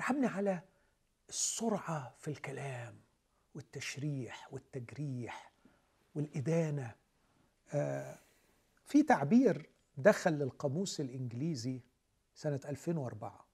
[0.00, 0.62] رعبني على
[1.28, 3.00] السرعة في الكلام
[3.54, 5.52] والتشريح والتجريح
[6.14, 6.94] والإدانة.
[7.72, 8.18] آه
[8.84, 11.80] في تعبير دخل للقاموس الإنجليزي
[12.34, 13.46] سنة 2004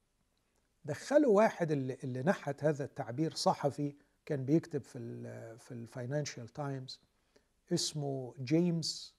[0.85, 3.95] دخلوا واحد اللي, اللي نحت هذا التعبير صحفي
[4.29, 7.01] كان بيكتب في ال في الفاينانشال تايمز
[7.73, 9.15] اسمه جيمس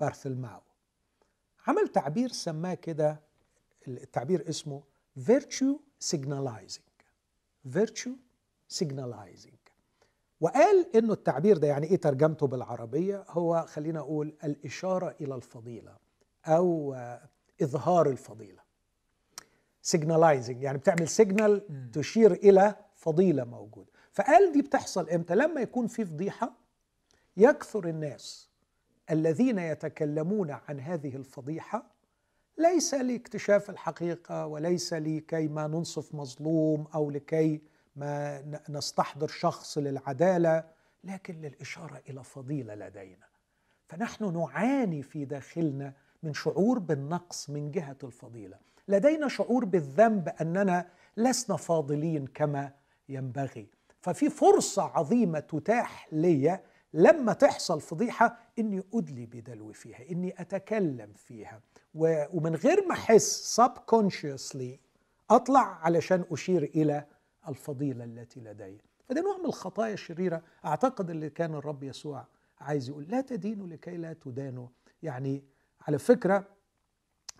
[0.00, 0.60] بارثولوميو
[1.66, 3.20] عمل تعبير سماه كده
[3.88, 4.82] التعبير اسمه
[5.30, 5.76] virtue
[6.12, 6.92] signalizing.
[7.74, 8.16] Virtue
[8.78, 9.56] signalizing.
[10.40, 15.96] وقال إنه التعبير ده يعني إيه ترجمته بالعربية؟ هو خلينا أقول الإشارة إلى الفضيلة
[16.46, 16.94] أو
[17.62, 18.62] إظهار الفضيلة.
[19.82, 23.90] signalizing يعني بتعمل signal تشير إلى فضيلة موجودة.
[24.12, 26.52] فقال دي بتحصل إمتى؟ لما يكون في فضيحة
[27.36, 28.48] يكثر الناس
[29.10, 31.92] الذين يتكلمون عن هذه الفضيحة
[32.58, 37.62] ليس لاكتشاف الحقيقة وليس لكي ما ننصف مظلوم أو لكي
[37.96, 40.64] ما نستحضر شخص للعدالة
[41.04, 43.26] لكن للإشارة إلى فضيلة لدينا.
[43.88, 48.58] فنحن نعاني في داخلنا من شعور بالنقص من جهة الفضيلة.
[48.88, 52.72] لدينا شعور بالذنب أننا لسنا فاضلين كما
[53.08, 53.68] ينبغي.
[54.02, 56.60] ففي فرصة عظيمة تتاح لي
[56.94, 61.60] لما تحصل فضيحة إني أدلي بدلو فيها إني أتكلم فيها.
[61.94, 64.78] ومن غير ما أحس subconsciously
[65.30, 67.06] أطلع علشان أشير إلى
[67.48, 68.78] الفضيلة التي لدي.
[69.08, 72.26] فده نوع من الخطايا الشريرة أعتقد اللي كان الرب يسوع
[72.60, 74.68] عايز يقول لا تدينوا لكي لا تدانوا.
[75.02, 75.44] يعني
[75.88, 76.46] على فكرة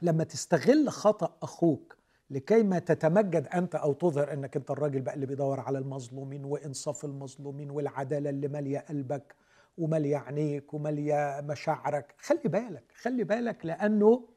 [0.03, 1.97] لما تستغل خطأ أخوك
[2.31, 7.05] لكي ما تتمجد أنت أو تظهر أنك أنت الراجل بقى اللي بيدور على المظلومين وإنصاف
[7.05, 9.35] المظلومين والعدالة اللي مالية قلبك
[9.79, 12.15] ومالية عينيك ومالية مشاعرك.
[12.19, 14.29] خلي بالك خلي بالك لأنه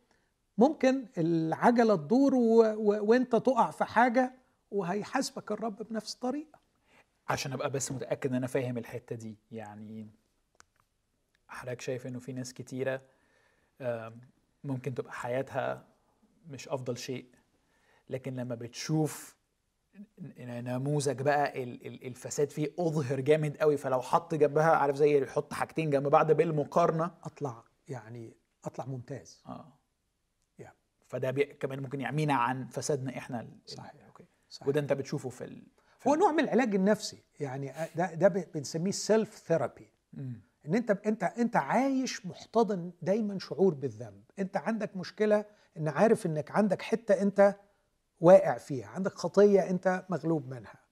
[0.57, 2.63] ممكن العجلة تدور و...
[2.63, 3.05] و...
[3.09, 4.33] وأنت تقع في حاجة
[4.71, 6.59] وهيحاسبك الرب بنفس الطريقة
[7.29, 9.37] عشان أبقى بس متأكد إن أنا فاهم الحتة دي.
[9.51, 10.07] يعني
[11.47, 13.01] حضرتك شايف إنه في ناس كتيرة
[14.63, 15.85] ممكن تبقى حياتها
[16.49, 17.25] مش أفضل شيء.
[18.09, 19.35] لكن لما بتشوف
[20.39, 21.63] نموذج بقى
[22.07, 27.11] الفساد فيه أظهر جامد قوي فلو حط جنبها عارف زي يحط حاجتين جنب بعض بالمقارنة.
[27.23, 29.43] أطلع يعني أطلع ممتاز.
[29.45, 29.73] آه.
[30.59, 30.75] يعني
[31.07, 33.93] فده كمان ممكن يعمينا عن فسادنا إحنا صحيح.
[34.07, 34.25] okay.
[34.49, 34.67] صحيح.
[34.67, 35.67] وده أنت بتشوفه في, ال...
[35.99, 37.23] في هو نوع من العلاج النفسي.
[37.39, 39.89] يعني ده ده بنسميه self therapy
[40.65, 44.23] إن أنت أنت أنت عايش محتضن دايما شعور بالذنب.
[44.39, 45.45] أنت عندك مشكلة
[45.77, 47.55] إن عارف إنك عندك حتة أنت
[48.21, 50.85] واقع فيها عندك خطية أنت مغلوب منها.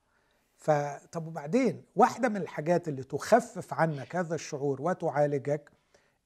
[0.57, 5.71] فطب وبعدين؟ واحدة من الحاجات اللي تخفف عنك هذا الشعور وتعالجك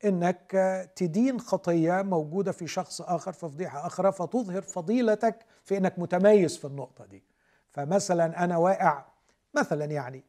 [0.06, 0.52] إنك
[0.96, 6.66] تدين خطية موجودة في شخص آخر في فضيحة أخرى فتظهر فضيلتك في إنك متميز في
[6.66, 7.24] النقطة دي.
[7.70, 9.06] فمثلا أنا واقع
[9.54, 10.24] مثلا يعني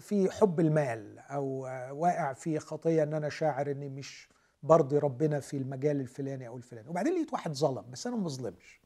[0.00, 1.46] في حب المال أو
[1.90, 4.28] واقع في خطية إن أنا شاعر إني مش
[4.62, 6.88] برضي ربنا في المجال الفلاني أو الفلاني.
[6.88, 8.79] وبعدين لقيت واحد ظلم بس أنا ما بظلمش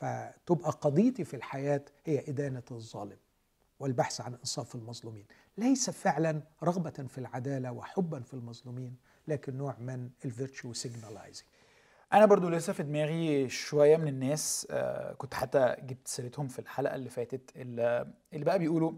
[0.00, 3.16] فتبقى قضيتي في الحياة هي إدانة الظالم
[3.80, 5.24] والبحث عن إنصاف المظلومين.
[5.58, 8.96] ليس فعلا رغبة في العدالة وحبا في المظلومين
[9.28, 11.46] لكن نوع من ال virtue signalizing
[12.12, 16.94] أنا برضو لسه في دماغي شوية من الناس آه كنت حتى جبت سيرتهم في الحلقة
[16.94, 18.92] اللي فاتت اللي, اللي بقى بيقولوا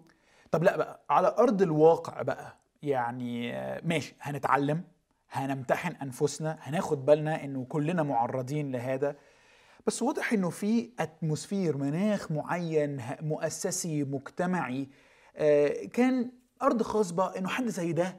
[0.50, 4.84] طب لا بقى على أرض الواقع بقى يعني آه ماشي هنتعلم
[5.30, 9.16] هنمتحن أنفسنا هناخد بالنا إنه كلنا معرضين لهذا
[9.86, 14.88] بس واضح إنه في اتموسفير مناخ معين مؤسسي مجتمعي.
[15.36, 16.30] آه، كان
[16.62, 18.16] أرض خصبه إنه حد زي ده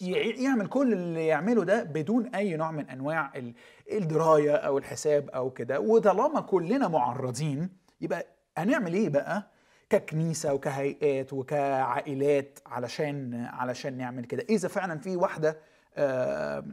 [0.00, 3.32] يعمل كل اللي يعمله ده بدون أي نوع من أنواع
[3.92, 5.80] الدراية أو الحساب أو كده.
[5.80, 7.68] وطالما كلنا معرضين
[8.00, 8.26] يبقى
[8.58, 9.50] هنعمل إيه بقى؟
[9.90, 14.46] ككنيسة وكهيئات وكعائلات علشان علشان نعمل كده.
[14.50, 15.58] إذا فعلا في واحدة
[15.96, 16.64] آه،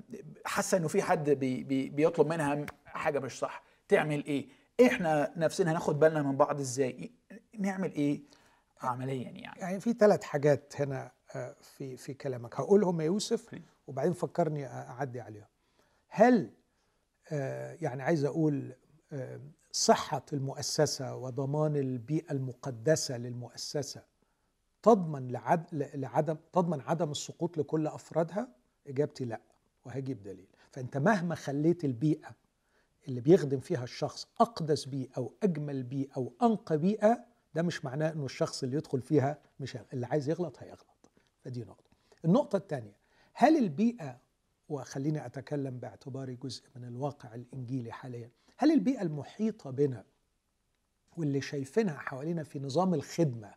[0.45, 3.63] حاسة إنه في حد بي بي بيطلب منها حاجة مش صح.
[3.91, 4.47] تعمل إيه؟
[4.88, 7.12] إحنا نفسنا هناخد بالنا من بعض إزاي؟
[7.60, 8.21] نعمل إيه
[8.82, 12.60] عمليا يعني؟ يعني في ثلاث حاجات هنا آه، في في كلامك.
[12.60, 15.45] هقولهم يا يوسف وبعدين فكرني أعدي عليهم.
[16.10, 16.51] هل
[17.32, 18.75] آه، يعني عايز أقول
[19.71, 24.04] صحة المؤسسة وضمان البيئة المقدسة للمؤسسة
[24.84, 25.27] تضمن
[25.93, 28.47] لعدم تضمن عدم السقوط لكل أفرادها؟
[28.88, 29.41] إجابتي لأ
[29.86, 30.47] وهجيب دليل.
[30.71, 32.36] فأنت مهما خليت البيئة
[33.08, 38.12] اللي بيخدم فيها الشخص أقدس بيئه أو أجمل بيئه أو أنقى بيئه ده مش معناه
[38.12, 41.12] إنه الشخص اللي يدخل فيها مش اللي عايز يغلط هيغلط.
[41.44, 41.90] فدي نقطة.
[42.26, 42.96] النقطة الثانية
[43.34, 44.18] هل البيئه
[44.70, 50.04] وخليني أتكلم باعتباري جزء من الواقع الإنجيلي حاليا هل البيئة المحيطة بنا
[51.18, 53.54] واللي شايفينها حوالينا في نظام الخدمة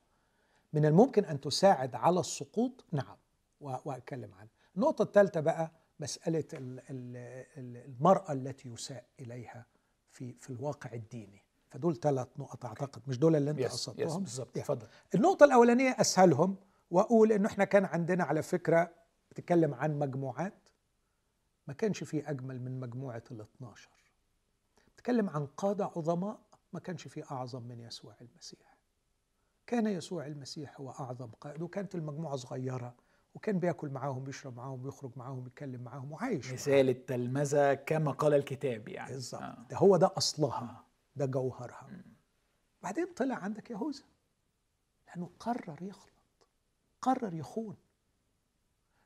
[0.73, 3.17] من الممكن أن تساعد على السقوط؟ نعم
[3.61, 4.51] وأتكلم عنها.
[4.77, 5.73] النقطة الثالثة بقى
[6.05, 6.45] مسألة
[7.57, 9.67] المرأة التي يساء إليها
[10.11, 11.45] في في الواقع الديني.
[11.69, 13.03] فدول ثلاث نقط أعتقد.
[13.07, 14.59] مش دول اللي أنت قصدتهم؟ بالظبط.
[14.59, 14.87] اتفضل.
[15.15, 16.57] النقطة الأولانية أسهلهم
[16.91, 18.95] وأقول إنه إحنا كان عندنا على فكرة
[19.31, 20.69] بتتكلم عن مجموعات
[21.67, 23.91] ما كانش في أجمل من مجموعة ال 12
[24.89, 26.41] بتتكلم عن قادة عظماء
[26.73, 28.79] ما كانش في أعظم من يسوع المسيح.
[29.67, 32.95] كان يسوع المسيح هو أعظم قائد وكانت المجموعة صغيرة.
[33.35, 38.89] وكان بياكل معاهم بيشرب معاهم بيخرج معاهم بيتكلم معاهم وعايش مثال التلمذة كما قال الكتاب
[38.89, 39.13] يعني.
[39.13, 39.43] بالظبط.
[39.43, 39.67] آه.
[39.71, 40.63] ده هو ده أصلها.
[40.63, 40.85] آه.
[41.17, 41.89] ده جوهرها.
[42.83, 44.03] بعدين طلع عندك يهوذا
[45.09, 46.13] لأنه قرر يخلط
[47.03, 47.77] قرر يخون.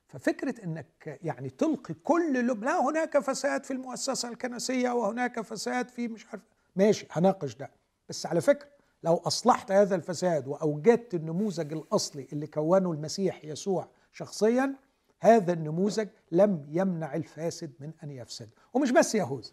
[0.07, 6.07] ففكرة إنك يعني تلقي كل لب لا هناك فساد في المؤسسة الكنسية وهناك فساد في
[6.07, 6.41] مش عارف
[6.75, 7.71] ماشي هناقش ده.
[8.09, 8.69] بس على فكرة
[9.03, 14.75] لو أصلحت هذا الفساد وأوجدت النموذج الأصلي اللي كونه المسيح يسوع شخصيا
[15.19, 18.49] هذا النموذج لم يمنع الفاسد من أن يفسد.
[18.73, 19.51] ومش بس يهوذا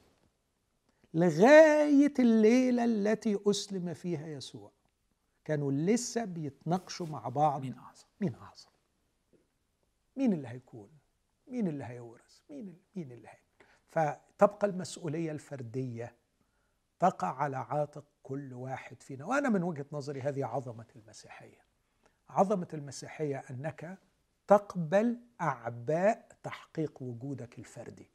[1.15, 4.71] لغاية الليلة التي أسلم فيها يسوع
[5.45, 7.61] كانوا لسه بيتناقشوا مع بعض.
[7.63, 8.71] مين أعظم؟ مين أعظم؟
[10.17, 10.89] مين اللي هيكون؟
[11.49, 13.47] مين اللي هيورث؟ مين مين اللي هيكون
[13.89, 16.15] فتبقى المسؤولية الفردية
[16.99, 19.25] تقع على عاتق كل واحد فينا.
[19.25, 21.67] وأنا من وجهة نظري هذه عظمة المسيحية.
[22.29, 23.99] عظمة المسيحية أنك
[24.49, 28.11] تقبل أعباء تحقيق وجودك الفردي.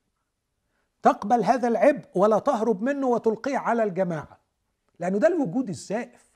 [1.03, 4.39] تقبل هذا العبء ولا تهرب منه وتلقيه على الجماعة
[4.99, 6.31] لأنه ده الوجود الزائف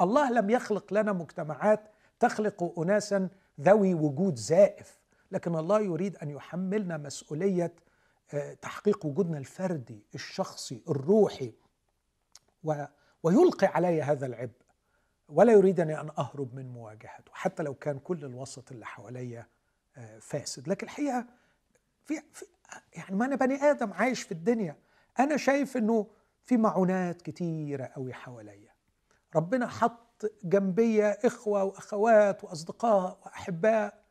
[0.00, 3.28] الله لم يخلق لنا مجتمعات تخلق اناسا
[3.60, 4.98] ذوي وجود زائف
[5.32, 7.74] لكن الله يريد أن يحملنا مسؤولية
[8.34, 11.52] آه، تحقيق وجودنا الفردي الشخصي الروحي
[13.22, 14.62] ويلقي علي هذا العبء.
[15.28, 19.46] ولا يريدني أن أهرب من مواجهته حتى لو كان كل الوسط اللي حواليا
[19.96, 20.68] آه، فاسد.
[20.68, 21.26] لكن الحقيقة
[22.04, 22.44] في, في
[22.92, 24.76] يعني ما أنا بني آدم عايش في الدنيا
[25.18, 26.06] أنا شايف إنه
[26.44, 28.72] في معونات كتيرة قوي حواليا.
[29.36, 34.02] ربنا حط جنبي إخوة وأخوات وأصدقاء وأحباء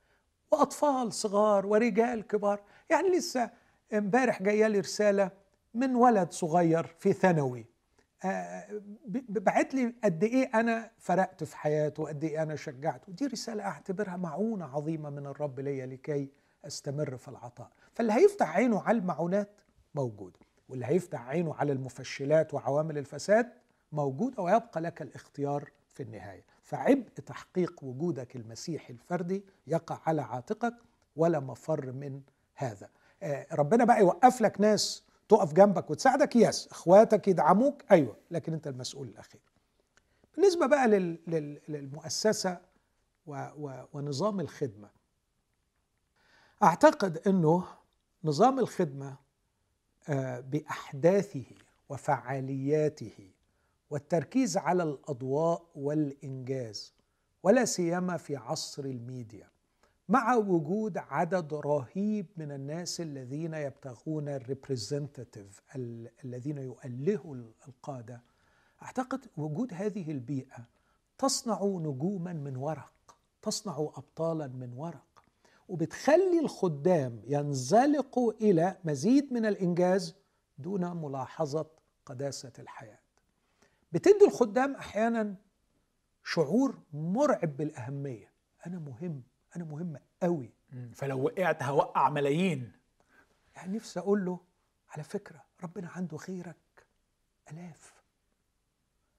[0.52, 2.62] وأطفال صغار ورجال كبار.
[2.90, 3.50] يعني لسه
[3.94, 5.32] امبارح جاية لي رسالة
[5.74, 7.66] من ولد صغير في ثانوي.
[9.30, 13.10] بعت لي قد إيه أنا فرقت في حياته وقد إيه أنا شجعته.
[13.10, 16.30] ودي رسالة أعتبرها معونة عظيمة من الرب ليا لكي
[16.66, 17.72] أستمر في العطاء.
[17.94, 19.62] فاللي هيفتح عينه على المعونات
[19.96, 20.38] موجود
[20.70, 23.50] واللي هيفتح عينه على المفشلات وعوامل الفساد
[23.92, 26.44] موجود ويبقى لك الاختيار في النهاية.
[26.64, 30.74] فعبء تحقيق وجودك المسيحي الفردي يقع على عاتقك
[31.16, 32.22] ولا مفر من
[32.56, 32.90] هذا.
[33.24, 36.68] آه، ربنا بقى يوقف لك ناس تقف جنبك وتساعدك يس.
[36.72, 38.16] اخواتك يدعموك أيوه.
[38.32, 39.42] لكن أنت المسؤول الأخير.
[40.36, 40.88] بالنسبة بقى
[41.68, 42.58] للمؤسسة
[43.94, 44.90] ونظام الخدمة.
[46.64, 47.64] أعتقد إنه
[48.24, 49.16] نظام الخدمة
[50.10, 51.46] آه، بأحداثه
[51.90, 53.32] وفعالياته
[53.90, 56.94] والتركيز على الأضواء والإنجاز
[57.44, 59.50] ولا سيما في عصر الميديا.
[60.10, 65.62] مع وجود عدد رهيب من الناس الذين يبتغون ال representative
[66.24, 67.36] الذين يؤلهوا
[67.68, 68.24] القادة.
[68.82, 70.68] أعتقد وجود هذه البيئة
[71.18, 75.24] تصنع نجوما من ورق تصنع ابطالا من ورق
[75.68, 80.16] وبتخلي الخدام ينزلقوا إلى مزيد من الإنجاز
[80.58, 81.66] دون ملاحظة
[82.06, 83.00] قداسة الحياة.
[83.92, 85.36] بتدي الخدام أحيانا
[86.24, 88.32] شعور مرعب بالأهمية.
[88.68, 89.24] أنا مهم.
[89.56, 90.54] أنا مهم قوي
[90.94, 92.72] فلو وقعت هوقع ملايين.
[93.56, 94.40] يعني نفسي أقول له
[94.90, 96.86] على فكرة ربنا عنده غيرك
[97.52, 97.94] آلاف.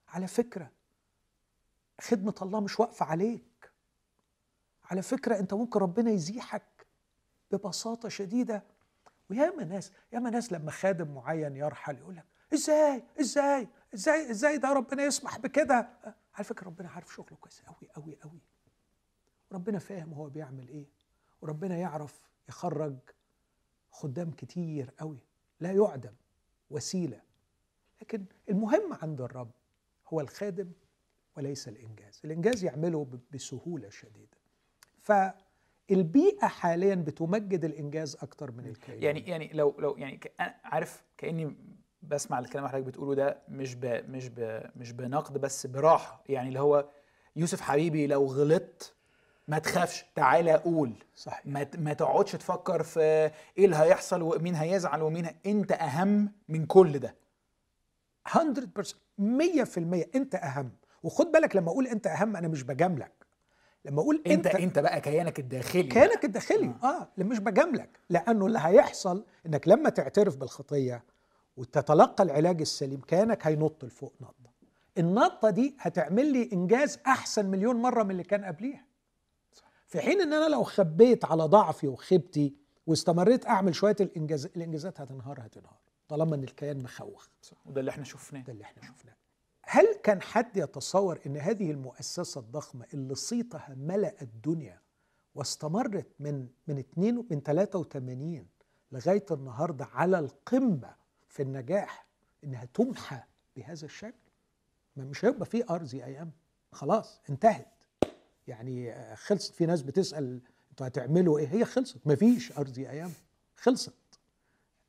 [0.09, 0.71] على فكرة
[2.01, 3.71] خدمة الله مش واقفة عليك.
[4.85, 6.87] على فكرة أنت ممكن ربنا يزيحك
[7.53, 8.63] ببساطة شديدة.
[9.31, 12.25] وياما ناس ياما ناس لما خادم معين يرحل يقول لك
[12.55, 15.89] إزاي؟ إزاي؟ إزاي؟ إزاي ده ربنا يسمح بكده؟
[16.35, 18.41] على فكرة ربنا عارف شغله كويس قوي قوي قوي
[19.53, 20.87] ربنا فاهم هو بيعمل إيه.
[21.43, 22.97] وربنا يعرف يخرج
[23.91, 25.19] خدام كتير قوي
[25.61, 26.13] لا يعدم
[26.71, 27.21] وسيلة.
[28.03, 29.51] لكن المهم عند الرب
[30.09, 30.73] هو الخادم
[31.37, 32.21] وليس الإنجاز.
[32.25, 34.39] الإنجاز يعمله بسهولة شديدة.
[35.01, 39.03] فالبيئه حاليا بتمجد الإنجاز أكتر من الكيان.
[39.03, 40.21] يعني يعني لو لو يعني
[40.65, 41.57] عارف كأني
[42.03, 46.23] بسمع الكلام اللي حضرتك بتقوله ده مش ب مش ب مش بنقد بس براحة.
[46.29, 46.89] يعني اللي هو
[47.37, 48.95] يوسف حبيبي لو غلطت
[49.49, 50.93] ما تخافش تعالى قول.
[51.15, 51.47] صحيح.
[51.47, 53.01] ما ما تقعدش تفكر في
[53.59, 55.35] إيه اللي هيحصل ومين هيزعل ومين ه...
[55.47, 57.15] أنت أهم من كل ده.
[58.29, 58.33] 100%
[59.19, 59.19] 100%
[60.15, 60.71] أنت أهم.
[61.03, 63.13] وخد بالك لما أقول أنت أهم أنا مش بجاملك.
[63.85, 66.75] لما أقول أنت أنت, أنت بقى كيانك الداخلي كيانك الداخلي.
[66.83, 67.09] آه, آه.
[67.19, 67.99] مش بجاملك.
[68.11, 71.05] لأنه اللي هيحصل إنك لما تعترف بالخطية
[71.57, 74.35] وتتلقى العلاج السليم كيانك هينط لفوق نطة.
[74.99, 78.85] النطة دي هتعمل لي إنجاز أحسن مليون مرة من اللي كان قبليها.
[79.89, 82.55] في حين إن أنا لو خبيت على ضعفي وخيبتي
[82.87, 85.79] واستمريت أعمل شوية الانجاز الإنجازات هتنهار هتنهار
[86.09, 87.29] طالما إن الكيان مخوخ.
[87.67, 88.41] وده اللي إحنا شفناه.
[88.43, 89.15] ده اللي إحنا شفناه.
[89.63, 94.81] هل كان حد يتصور إن هذه المؤسسة الضخمة اللي صيتها ملأ الدنيا
[95.35, 98.47] واستمرت من من 2 من 83
[98.93, 100.95] لغاية النهارده على القمة
[101.29, 102.07] في النجاح
[102.45, 103.21] إنها تمحى
[103.57, 104.19] بهذا الشكل؟
[104.97, 106.31] ما مش هيبقى في ارض أيام
[106.73, 107.67] خلاص انتهت.
[108.49, 109.55] يعني خلصت.
[109.55, 110.41] في ناس بتسأل
[110.71, 112.07] أنتوا هتعملوا إيه؟ هي خلصت.
[112.07, 113.13] مفيش أرض أيام.
[113.57, 113.95] خلصت.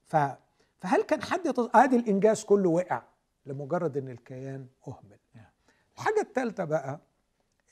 [0.08, 0.16] ف
[0.80, 1.70] فهل كان حد يتص...
[1.76, 3.04] ادي الإنجاز كله وقع
[3.46, 5.20] لمجرد إن الكيان أهمل؟
[5.96, 7.00] الحاجة الثالثه بقى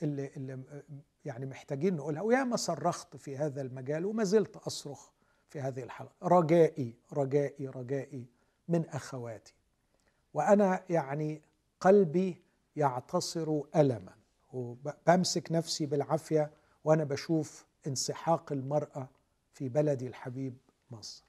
[0.03, 0.59] اللي اللي
[1.25, 5.09] يعني محتاجين نقولها وياما صرخت في هذا المجال وما زلت أصرخ
[5.49, 6.13] في هذه الحلقة.
[6.23, 8.25] رجائي رجائي رجائي
[8.67, 9.53] من أخواتي.
[10.33, 11.41] وأنا يعني
[11.79, 12.41] قلبي
[12.75, 14.16] يعتصر ألما.
[14.57, 16.51] وبمسك نفسي بالعافية
[16.83, 19.09] وأنا بشوف انسحاق المرأة
[19.53, 20.57] في بلدي الحبيب
[20.91, 21.23] مصر.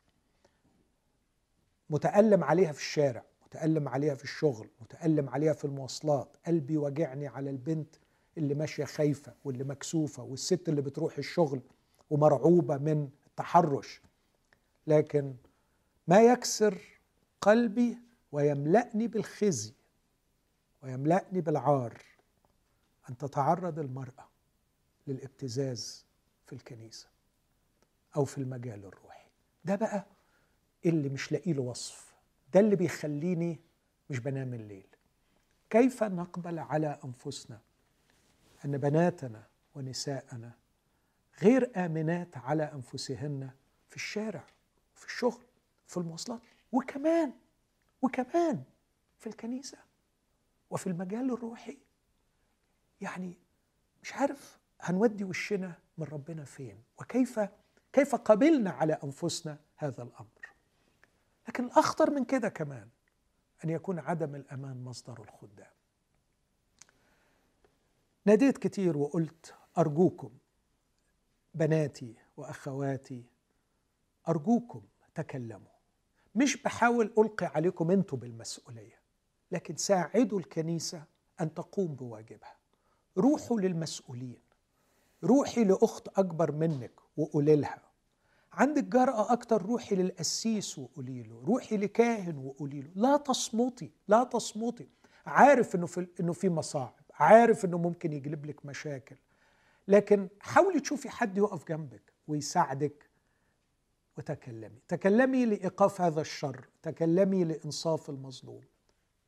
[1.90, 6.36] متألم عليها في الشارع متألم عليها في الشغل متألم عليها في المواصلات.
[6.46, 7.96] قلبي وجعني على البنت
[8.38, 11.60] اللي ماشية خايفة واللي مكسوفة والست اللي بتروح الشغل
[12.10, 14.02] ومرعوبة من التحرش.
[14.86, 15.34] لكن
[16.08, 16.78] ما يكسر
[17.40, 17.98] قلبي
[18.32, 19.72] ويملأني بالخزي
[20.82, 22.02] ويملأني بالعار.
[23.10, 24.28] أن تتعرض المرأة
[25.06, 26.06] للابتزاز
[26.46, 27.08] في الكنيسة
[28.16, 29.28] أو في المجال الروحي.
[29.64, 30.06] ده بقى
[30.86, 32.14] اللي مش لاقي له وصف.
[32.54, 33.60] ده اللي بيخليني
[34.10, 34.86] مش بنام الليل.
[35.70, 37.60] كيف نقبل على أنفسنا
[38.64, 40.52] أن بناتنا ونساءنا
[41.42, 43.50] غير آمنات على أنفسهن
[43.88, 44.44] في الشارع
[44.94, 45.42] في الشغل
[45.86, 46.40] في المواصلات
[46.72, 47.32] وكمان
[48.02, 48.62] وكمان
[49.18, 49.78] في الكنيسة
[50.70, 51.78] وفي المجال الروحي؟
[53.00, 53.38] يعني
[54.02, 57.40] مش عارف هنودي وشنا من ربنا فين وكيف
[57.92, 60.54] كيف قبلنا على أنفسنا هذا الأمر.
[61.48, 62.88] لكن الأخطر من كده كمان
[63.64, 65.70] أن يكون عدم الأمان مصدر الخدام.
[68.24, 70.30] ناديت كتير وقلت أرجوكم
[71.54, 73.24] بناتي وأخواتي
[74.28, 74.82] أرجوكم
[75.14, 75.72] تكلموا.
[76.34, 78.98] مش بحاول ألقي عليكم أنتوا بالمسؤولية
[79.52, 81.04] لكن ساعدوا الكنيسة
[81.40, 82.57] أن تقوم بواجبها.
[83.18, 84.38] روحوا للمسؤولين.
[85.24, 87.82] روحي لأخت أكبر منك وقولي لها
[88.52, 94.88] عندك جرأة أكتر روحي للقسيس وقولي له روحي لكاهن وقولي له لا تصمتي لا تصمتي.
[95.26, 99.16] عارف إنه في إنه في مصاعب عارف إنه ممكن يجلب لك مشاكل.
[99.88, 103.10] لكن حاولي تشوفي حد يقف جنبك ويساعدك
[104.18, 104.82] وتكلمي.
[104.88, 108.60] تكلمي لإيقاف هذا الشر تكلمي لإنصاف المظلوم.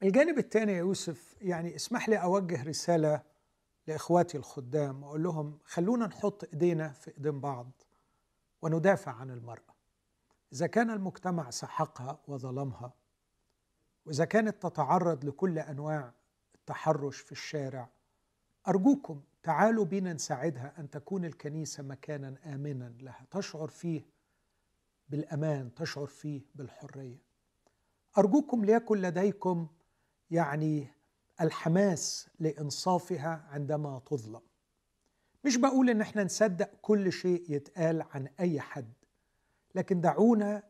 [0.03, 3.30] الجانب الثاني يا يوسف يعني اسمح لي أوجه رسالة
[3.91, 7.70] لإخواتي الخدام واقول لهم خلونا نحط إيدينا في إيدين بعض
[8.62, 9.74] وندافع عن المرأة.
[10.53, 12.93] إذا كان المجتمع سحقها وظلمها
[14.07, 16.12] وإذا كانت تتعرض لكل أنواع
[16.55, 17.88] التحرش في الشارع
[18.68, 24.03] أرجوكم تعالوا بينا نساعدها أن تكون الكنيسة مكانا آمنا لها تشعر فيه
[25.09, 27.22] بالأمان تشعر فيه بالحرية.
[28.18, 29.68] أرجوكم ليكن لديكم
[30.30, 30.88] يعني
[31.41, 34.41] الحماس لإنصافها عندما تظلم.
[35.45, 38.93] مش بقول إن إحنا نصدق كل شيء يتقال عن أي حد
[39.74, 40.62] لكن دعونا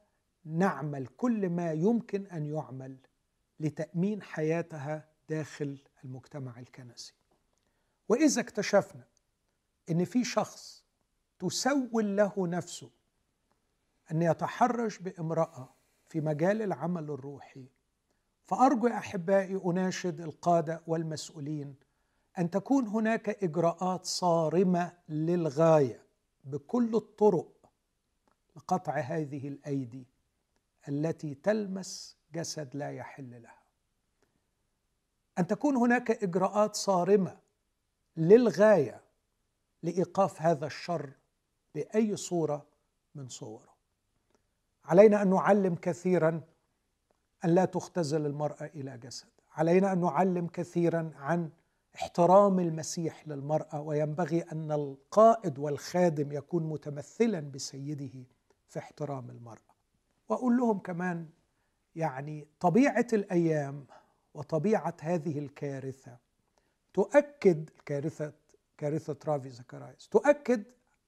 [0.44, 2.96] نعمل كل ما يمكن أن يعمل
[3.60, 7.14] لتأمين حياتها داخل المجتمع الكنسي.
[8.08, 9.04] وإذا اكتشفنا
[9.90, 10.84] إن في شخص
[11.38, 12.90] تسول له نفسه
[14.12, 15.74] أن يتحرش بامرأة
[16.08, 17.68] في مجال العمل الروحي
[18.50, 21.74] فأرجو يا أحبائي أناشد القادة والمسؤولين
[22.38, 26.02] أن تكون هناك إجراءات صارمة للغاية
[26.44, 27.70] بكل الطرق
[28.56, 30.06] لقطع هذه الأيدي
[30.88, 33.62] التي تلمس جسد لا يحل لها.
[35.38, 37.38] أن تكون هناك إجراءات صارمة
[38.16, 39.00] للغاية
[39.82, 41.10] لإيقاف هذا الشر
[41.74, 42.66] بأي صورة
[43.14, 43.74] من صوره.
[44.84, 46.40] علينا أن نعلم كثيرا
[47.44, 49.28] أن لا تختزل المرأة إلى جسد.
[49.52, 51.50] علينا أن نعلم كثيرا عن
[51.94, 58.24] احترام المسيح للمرأة وينبغي أن القائد والخادم يكون متمثلا بسيده
[58.68, 59.74] في احترام المرأة.
[60.28, 61.28] وأقول لهم كمان
[61.94, 63.86] يعني طبيعة الأيام
[64.34, 66.18] وطبيعة هذه الكارثة
[66.94, 68.32] تؤكد كارثه
[68.78, 70.64] كارثة رافي زكرايس تؤكد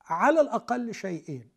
[0.06, 1.48] على الأقل شيئين.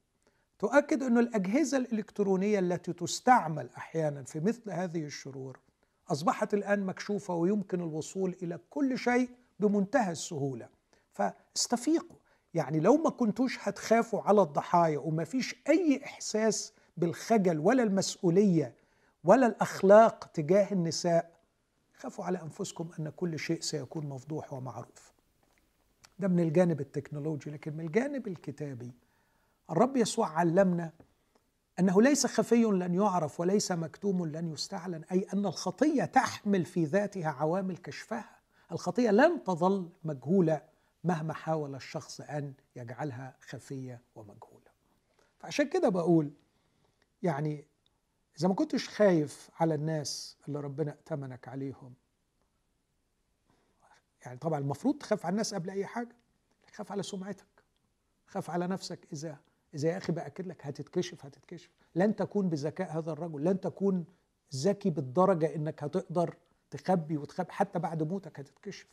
[0.59, 5.59] تؤكد أن الأجهزة الإلكترونية التي تستعمل أحيانا في مثل هذه الشرور
[6.11, 9.29] أصبحت الآن مكشوفة ويمكن الوصول إلى كل شيء
[9.59, 10.69] بمنتهى السهولة.
[11.13, 12.17] فاستفيقوا
[12.53, 18.73] يعني لو ما كنتوش هتخافوا على الضحايا وما فيش أي إحساس بالخجل ولا المسؤولية
[19.23, 21.31] ولا الأخلاق تجاه النساء
[21.97, 25.13] خافوا على أنفسكم أن كل شيء سيكون مفضوح ومعروف.
[26.19, 28.91] ده من الجانب التكنولوجي لكن من الجانب الكتابي
[29.69, 30.91] الرب يسوع علمنا
[31.79, 37.29] أنه ليس خفي لن يعرف وليس مكتوم لن يستعلن أي أن الخطية تحمل في ذاتها
[37.29, 38.39] عوامل كشفها.
[38.71, 40.61] الخطية لن تظل مجهولة
[41.03, 44.71] مهما حاول الشخص أن يجعلها خفية ومجهولة.
[45.39, 46.31] فعشان كده بقول
[47.23, 47.67] يعني
[48.39, 51.93] إذا ما كنتش خايف على الناس اللي ربنا ائتمنك عليهم
[54.25, 56.15] يعني طبعا المفروض تخاف على الناس قبل أي حاجة
[56.73, 57.63] خاف على سمعتك
[58.27, 59.37] خاف على نفسك إذا
[59.75, 61.69] إذا يا أخي باكد لك هتتكشف هتتكشف.
[61.95, 64.05] لن تكون بذكاء هذا الرجل لن تكون
[64.55, 66.35] ذكي بالدرجة إنك هتقدر
[66.71, 68.87] تخبي وتخبي حتى بعد موتك هتتكشف.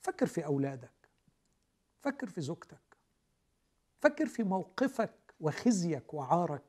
[0.00, 0.90] فكر في أولادك
[2.00, 2.96] فكر في زوجتك
[4.00, 6.62] فكر في موقفك وخزيك وعارك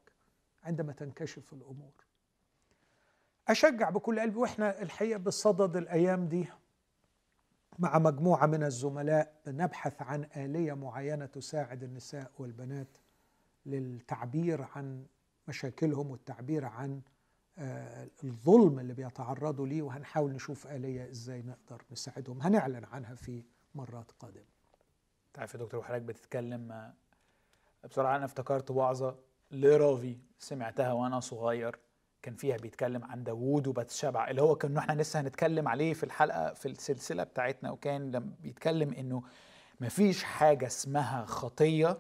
[0.64, 1.94] عندما تنكشف الأمور.
[3.48, 6.48] أشجع بكل قلبي وإحنا الحقيقة بصدد الأيام دي
[7.80, 12.98] مع مجموعة من الزملاء بنبحث عن آلية معينة تساعد النساء والبنات
[13.66, 15.06] للتعبير عن
[15.48, 17.02] مشاكلهم والتعبير عن
[17.58, 22.42] آه، الظلم اللي بيتعرضوا ليه وهنحاول نشوف آلية إزاي نقدر نساعدهم.
[22.42, 23.44] هنعلن عنها في
[23.76, 24.46] مرات قادمة.
[25.34, 26.94] تعرف يا دكتور وحضرتك بتتكلم آه،
[27.90, 29.16] بصراحة أنا افتكرت وعظة
[29.52, 31.80] لرافي سمعتها وأنا صغير.
[32.22, 36.54] كان فيها بيتكلم عن داوود وبتشبع اللي هو كنا إحنا لسه هنتكلم عليه في الحلقة
[36.54, 37.72] في السلسلة بتاعتنا.
[37.72, 39.24] وكان لما بيتكلم إنه
[39.82, 41.98] مفيش حاجة اسمها خطية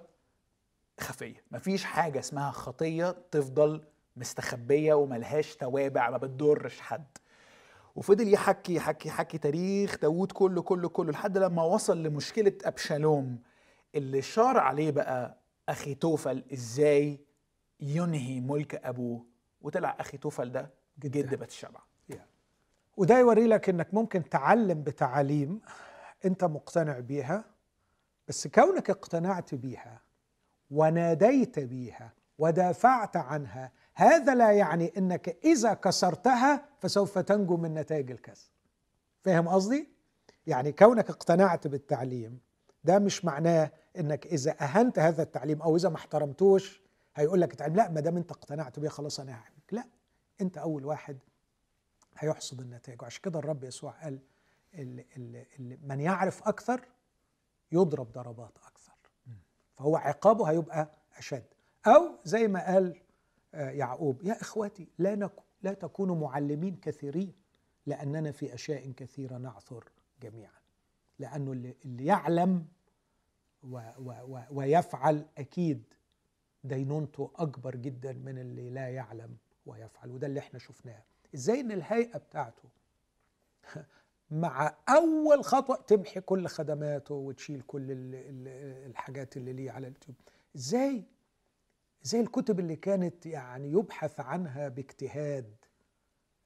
[1.00, 1.43] خفية.
[1.52, 3.82] مفيش حاجة اسمها خطية تفضل
[4.16, 7.18] مستخبية وملهاش توابع ما بتضرش حد.
[7.96, 13.39] وفضل يحكي يحكي يحكي تاريخ داوود كله كله كله لحد لما وصل لمشكلة أبشالوم
[13.96, 15.38] اللي شار عليه بقى
[15.70, 17.20] أخي توفل إزاي
[17.80, 19.26] ينهي ملك أبوه.
[19.62, 21.80] وطلع أخي توفل ده جد بتشبع
[22.98, 25.62] وده يوري لك إنك ممكن تعلم بتعاليم
[26.26, 27.46] أنت مقتنع بيها
[28.28, 30.02] بس كونك اقتنعت بيها
[30.72, 33.72] وناديت بيها ودافعت عنها.
[33.93, 38.49] هذا لا يعني إنك إذا كسرتها فسوف تنجو من نتائج الكسر.
[39.24, 39.89] فاهم قصدي؟
[40.47, 42.39] يعني كونك اقتنعت بالتعليم
[42.84, 46.82] ده مش معناه إنك إذا أهنت هذا التعليم أو إذا ما احترمتوش
[47.16, 47.76] هيقول لك التعليم.
[47.76, 49.84] لا ما دام أنت اقتنعت بيه خلاص أنا هعملك لا
[50.41, 51.18] أنت أول واحد
[52.18, 53.01] هيحصد النتائج.
[53.01, 54.20] وعشان كده الرب يسوع قال
[54.74, 56.88] اللي اللي من يعرف أكثر
[57.72, 58.74] يضرب ضربات أكثر.
[59.76, 61.43] فهو عقابه هيبقى أشد.
[61.88, 63.01] أو زي ما قال
[63.53, 67.34] آه، يعقوب يا إخوتي لا, نكو لا تكونوا معلمين كثيرين
[67.86, 69.89] لأننا في أشياء كثيرة نعثر
[70.21, 70.59] جميعا.
[71.19, 72.65] لأنه اللي يعلم
[73.63, 75.84] و و و ويفعل أكيد
[76.63, 81.03] دينونته أكبر جدا من اللي لا يعلم ويفعل وده اللي إحنا شفناه.
[81.36, 82.69] إزاي إن الهيئة بتاعته
[84.32, 88.47] مع أول خطوة تمحي كل خدماته وتشيل كل ال ال
[88.89, 90.15] الحاجات اللي ليه على اليوتيوب.
[90.55, 91.03] إزاي؟
[92.05, 95.55] إزاي الكتب اللي كانت يعني يبحث عنها باجتهاد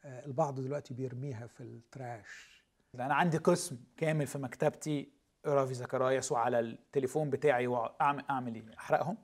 [0.03, 2.63] آه، البعض دلوقتي بيرميها في التراش؟
[2.95, 5.11] أنا عندي قسم كامل في مكتبتي
[5.45, 9.17] رافي زكراياس وعلى التليفون بتاعي واعمل أعمل إيه؟ أحرقهم؟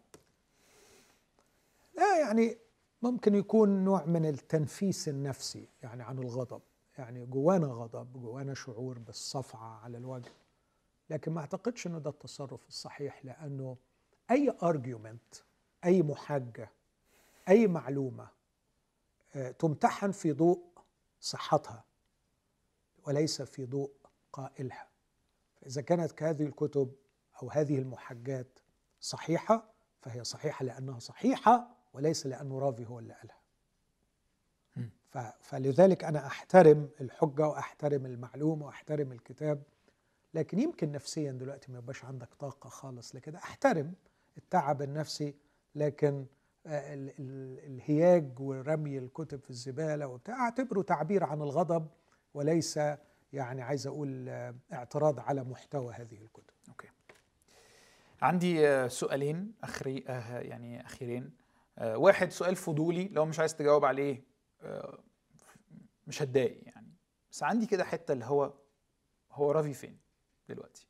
[1.98, 2.58] لا يعني
[3.02, 6.62] ممكن يكون نوع من التنفيس النفسي يعني عن الغضب.
[6.98, 10.32] يعني جوانا غضب جوانا شعور بالصفعة على الوجه.
[11.10, 13.78] لكن ما أعتقدش إنه ده التصرف الصحيح لأنه
[14.32, 15.36] أي ارجيومنت
[15.86, 16.72] أي محاجة
[17.50, 18.28] أي معلومة
[19.36, 20.64] آه، تمتحن في ضوء
[21.20, 21.84] صحتها
[23.08, 23.92] وليس في ضوء
[24.34, 24.88] قائلها.
[25.62, 26.96] فإذا كانت هذه الكتب
[27.42, 28.60] أو هذه المحجات
[29.00, 33.45] صحيحة فهي صحيحة لأنها صحيحة وليس لأنه رافي هو اللي قالها.
[35.42, 39.64] فلذلك أنا أحترم الحجة وأحترم المعلومة وأحترم الكتاب
[40.34, 43.38] لكن يمكن نفسيا دلوقتي ما يبقاش عندك طاقة خالص لكده.
[43.40, 43.94] أحترم
[44.38, 45.36] التعب النفسي
[45.76, 46.26] لكن
[46.68, 46.94] آه،
[47.68, 51.88] الهياج ورمي الكتب في الزبالة وبتاع أعتبره تعبير عن الغضب
[52.34, 52.80] وليس
[53.34, 56.54] يعني عايز أقول آه، اعتراض على محتوى هذه الكتب.
[56.70, 56.88] أوكي.
[58.22, 59.98] عندي آه، سؤالين أخري
[60.30, 61.46] يعني أخيرين.
[61.82, 64.35] واحد سؤال فضولي لو مش عايز تجاوب عليه.
[66.08, 66.94] مش هتضايق يعني.
[67.32, 68.54] بس عندي كده حتة اللي هو
[69.32, 70.00] هو رافي فين
[70.50, 70.88] دلوقتي؟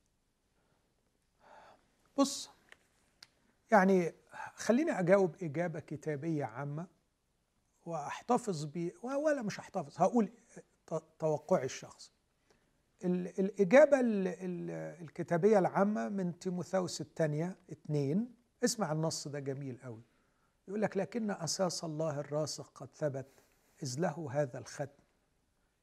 [2.18, 2.50] بص
[3.72, 4.14] يعني
[4.56, 6.88] خليني أجاوب إجابة كتابية عامة
[7.86, 10.30] وأحتفظ ب ولا مش أحتفظ هقول
[11.20, 12.12] توقعي الشخصي.
[13.04, 13.98] الإجابة
[15.02, 20.02] الكتابية العامة من تيموثاوس الثانية اثنين اسمع النص ده جميل قوي
[20.68, 23.45] يقول لك لكن أساس الله الراسخ قد ثبت
[23.84, 25.04] إذ له هذا الختم.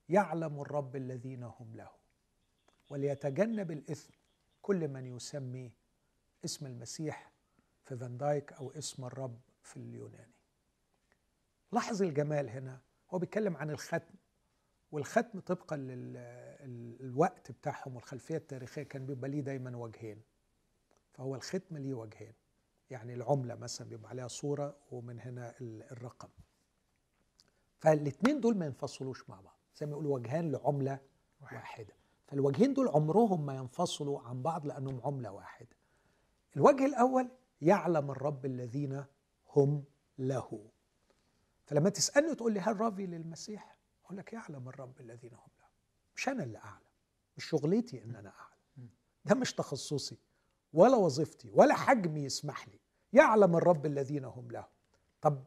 [0.09, 1.91] يعلم الرب الذين هم له.
[2.91, 4.13] وليتجنب الإثم
[4.63, 5.73] كل من يسمي
[6.45, 7.33] اسم المسيح
[7.85, 10.33] في فان دايك أو اسم الرب في اليوناني.
[11.73, 12.81] لاحظ الجمال هنا.
[13.11, 14.15] هو بيتكلم عن الختم
[14.93, 20.23] والختم طبقا للوقت بتاعهم والخلفية التاريخية كان بيبقى ليه دايما وجهين.
[21.13, 22.33] فهو الختم ليه وجهين.
[22.91, 26.29] يعني العملة مثلا بيبقى عليها صورة ومن هنا الرقم.
[27.83, 29.57] فالاثنين دول ما ينفصلوش مع بعض.
[29.77, 31.01] زي ما يقولوا وجهان لعملة
[31.41, 31.95] واحدة.
[32.27, 35.77] فالوجهين دول عمرهم ما ينفصلوا عن بعض لأنهم عملة واحدة.
[36.57, 37.29] الوجه الأول
[37.61, 39.05] يعلم الرب الذين
[39.57, 39.85] هم
[40.19, 40.65] له.
[41.67, 45.67] فلما تسألني تقول لي هل رافي للمسيح؟ أقول لك يعلم الرب الذين هم له.
[46.17, 46.87] مش أنا اللي أعلم.
[47.37, 48.89] مش شغلتي إن أنا أعلم.
[49.25, 50.19] ده مش تخصصي
[50.73, 52.79] ولا وظيفتي ولا حجمي يسمح لي.
[53.13, 54.67] يعلم الرب الذين هم له.
[55.21, 55.45] طب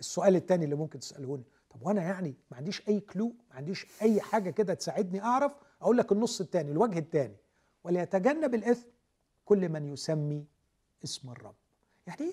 [0.00, 1.44] السؤال الثاني اللي ممكن تسالوني
[1.78, 5.52] طب وأنا يعني ما عنديش أي كلو ما عنديش أي حاجة كده تساعدني أعرف
[5.82, 7.36] أقول لك النص الثاني الوجه الثاني
[7.84, 8.88] وليتجنب الإثم
[9.44, 10.46] كل من يسمي
[11.04, 11.54] اسم الرب.
[12.06, 12.32] يعني إيه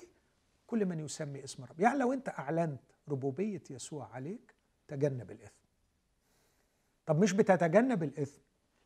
[0.68, 4.56] كل من يسمي اسم الرب؟ يعني لو أنت أعلنت ربوبية يسوع عليك
[4.88, 5.66] تجنب الإثم.
[7.06, 8.42] طب مش بتتجنب الإثم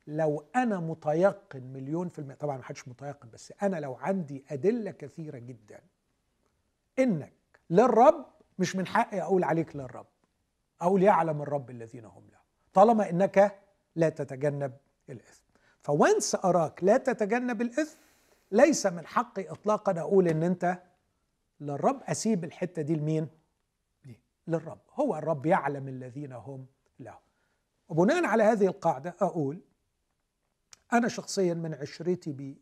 [0.07, 4.91] لو أنا متيقن مليون في المية طبعا ما حدش متيقن بس أنا لو عندي أدلة
[4.91, 5.81] كثيرة جدا
[6.99, 7.33] إنك
[7.69, 8.25] للرب
[8.59, 10.07] مش من حقي أقول عليك للرب.
[10.81, 12.39] أقول يعلم الرب الذين هم له.
[12.73, 13.59] طالما إنك
[13.95, 14.77] لا تتجنب
[15.09, 15.43] الإثم.
[15.81, 17.99] ف once أراك لا تتجنب الإثم
[18.51, 20.81] ليس من حقي اطلاقا أقول إن أنت
[21.59, 22.01] للرب.
[22.03, 23.27] أسيب الحتة دي لمين؟
[24.47, 24.79] للرب.
[24.93, 26.65] هو الرب يعلم الذين هم
[26.99, 27.17] له.
[27.89, 29.61] وبناء على هذه القاعدة أقول
[30.93, 32.61] أنا شخصيا من عشرتي بي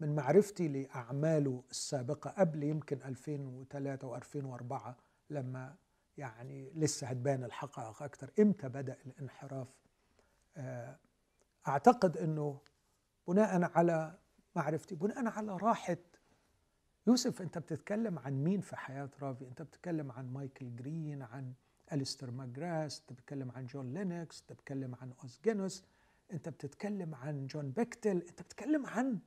[0.00, 4.74] من معرفتي لأعماله السابقة قبل يمكن 2003 و2004
[5.30, 5.74] لما
[6.18, 9.68] يعني لسه هتبان الحقائق أكثر إمتى بدأ الانحراف؟
[10.56, 10.98] آه،
[11.68, 12.60] أعتقد أنه
[13.28, 14.18] بناء على
[14.56, 15.96] معرفتي بناء على راحة
[17.06, 21.52] يوسف أنت بتتكلم عن مين في حياة رافي؟ أنت بتتكلم عن مايكل جرين عن
[21.92, 25.84] أليستر ماكجراث أنت بتتكلم عن جون لينوكس أنت بتتكلم عن أوز جينيس
[26.32, 29.18] أنت بتتكلم عن جون بيكتل أنت بتتكلم عن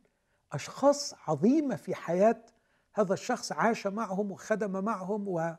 [0.51, 2.45] أشخاص عظيمة في حياة
[2.93, 5.55] هذا الشخص عاش معهم وخدم معهم و...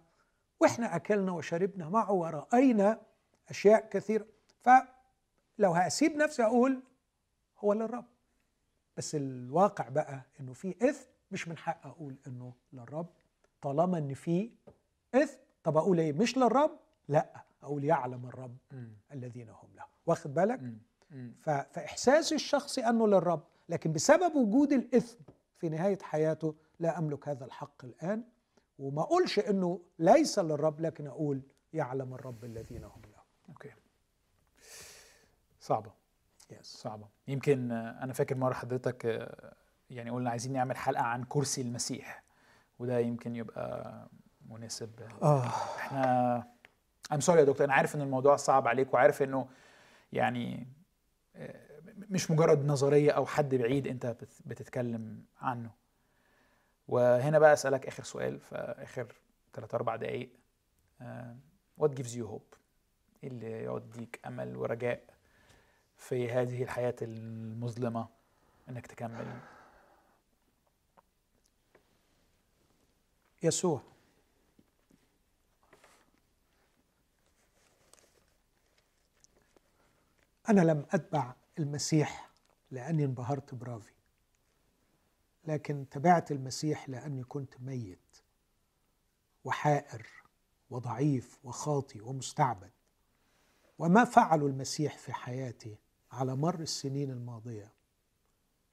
[0.63, 3.01] وإحنا أكلنا وشربنا معه ورأينا
[3.49, 4.27] أشياء كثيرة.
[4.61, 6.83] فلو هأسيب نفسي أقول
[7.59, 8.05] هو للرب.
[8.97, 13.07] بس الواقع بقى إنه في إثم مش من حق أقول إنه للرب.
[13.61, 14.51] طالما إن في
[15.15, 18.87] إثم طب أقول إيه؟ مش للرب؟ لأ أقول يعلم الرب م.
[19.13, 19.85] الذين هم له.
[20.07, 20.79] واخد بالك؟ م.
[21.11, 21.33] م.
[21.41, 23.43] فإحساسي الشخصي أنه للرب.
[23.69, 25.19] لكن بسبب وجود الإثم
[25.57, 28.25] في نهاية حياته لا أملك هذا الحق الآن.
[28.83, 33.23] وما أقولش إنه ليس للرب لكن أقول يعلم الرب الذين هم له.
[33.49, 33.71] أوكي.
[35.61, 35.91] صعبة.
[36.53, 36.63] Yes.
[36.63, 37.09] صعبة.
[37.29, 39.55] يمكن أنا فاكر مرة حضرتك آه،
[39.91, 42.23] يعني قلنا عايزين نعمل حلقة عن كرسي المسيح
[42.79, 44.09] وده يمكن يبقى
[44.49, 44.91] مناسب.
[45.23, 45.47] آه.
[45.77, 46.43] إحنا
[47.15, 49.49] I'm sorry يا دكتور أنا عارف إن الموضوع صعب عليك وعارف إنه
[50.13, 50.67] يعني
[51.37, 51.81] آه،
[52.11, 55.71] مش مجرد نظرية أو حد بعيد بت- بتتكلم عنه.
[56.93, 59.13] وهنا بقى أسألك آخر سؤال في آخر
[59.53, 60.31] 3 4 دقايق.
[61.01, 61.37] آه،
[61.81, 62.57] What gives you hope؟
[63.25, 65.03] إيه اللي يوديك أمل ورجاء
[65.97, 68.09] في هذه الحياة المظلمة
[68.69, 69.27] إنك تكمل؟
[73.43, 73.83] يسوع.
[80.49, 82.31] أنا لم أتبع المسيح
[82.71, 83.93] لأني انبهرت برافي
[85.47, 88.17] لكن تبعت المسيح لأني كنت ميت
[89.45, 90.07] وحائر
[90.71, 92.71] وضعيف وخاطي ومستعبد.
[93.79, 95.77] وما فعله المسيح في حياتي
[96.13, 97.73] على مر السنين الماضية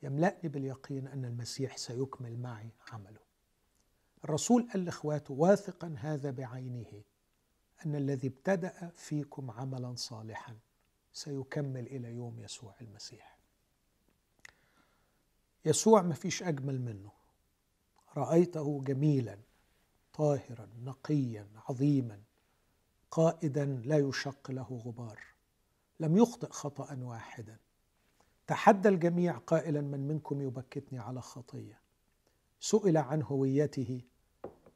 [0.03, 3.19] يملأني باليقين أن المسيح سيكمل معي عمله.
[4.23, 7.03] الرسول قال لإخواته واثقا هذا بعينه
[7.85, 10.57] أن الذي ابتدأ فيكم عملا صالحا
[11.13, 13.38] سيكمل إلى يوم يسوع المسيح.
[15.65, 17.11] يسوع ما فيش أجمل منه.
[18.17, 19.37] رأيته جميلا
[20.13, 22.21] طاهرا نقيا عظيما
[23.11, 25.19] قائدا لا يشق له غبار.
[25.99, 27.57] لم يخطئ خطا واحدا.
[28.47, 31.79] تحدى الجميع قائلا من منكم يبكتني على خطية.
[32.59, 34.01] سئل عن هويته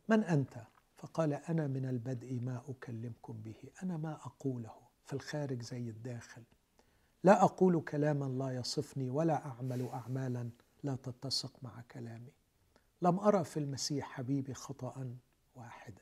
[0.10, 0.54] من أنت؟
[0.98, 3.70] فقال أنا من البدء ما أكلمكم به.
[3.84, 4.84] أنا ما أقوله.
[5.06, 6.44] في الخارج زي الداخل.
[7.24, 10.50] لا أقول كلاما لا يصفني ولا أعمل اعمالا
[10.84, 12.32] لا تتسق مع كلامي.
[13.02, 15.16] لم أرى في المسيح حبيبي خطأ
[15.56, 16.02] واحدا.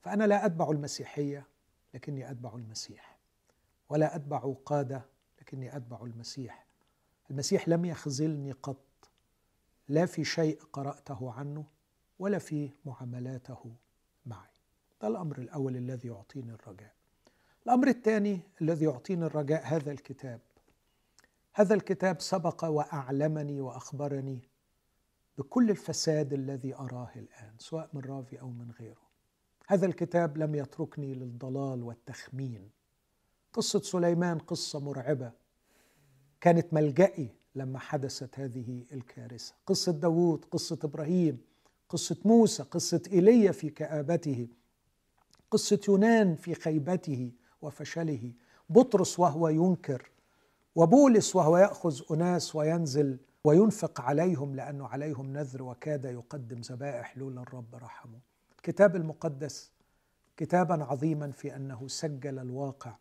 [0.00, 1.46] فأنا لا أتبع المسيحية
[1.94, 3.18] لكني أتبع المسيح.
[3.88, 5.02] ولا أتبع قادة
[5.40, 6.66] لكني أتبع المسيح.
[7.30, 9.10] المسيح لم يخذلني قط.
[9.88, 11.64] لا في شيء قرأته عنه
[12.18, 13.72] ولا في معاملاته
[14.26, 14.50] معي.
[15.02, 16.94] ده الأمر الأول الذي يعطيني الرجاء.
[17.66, 20.40] الأمر الثاني الذي يعطيني الرجاء هذا الكتاب.
[21.58, 24.40] هذا الكتاب سبق وأعلمني وأخبرني
[25.38, 29.06] بكل الفساد الذي أراه الآن سواء من رافي أو من غيره.
[29.66, 32.70] هذا الكتاب لم يتركني للضلال والتخمين.
[33.52, 35.32] قصة سليمان قصة مرعبة.
[36.40, 39.54] كانت ملجئي لما حدثت هذه الكارثة.
[39.66, 41.38] قصة داوود قصة إبراهيم
[41.88, 44.48] قصة موسى قصة إيليا في كآبته
[45.50, 47.32] قصة يونان في خيبته
[47.62, 48.32] وفشله.
[48.68, 50.10] بطرس وهو ينكر
[50.76, 57.74] وبولس وهو يأخذ أناس وينزل وينفق عليهم لأنه عليهم نذر وكاد يقدم ذبائح لولا الرب
[57.74, 58.18] رحمه.
[58.56, 59.72] الكتاب المقدس
[60.36, 62.96] كتابا عظيما في أنه سجل الواقع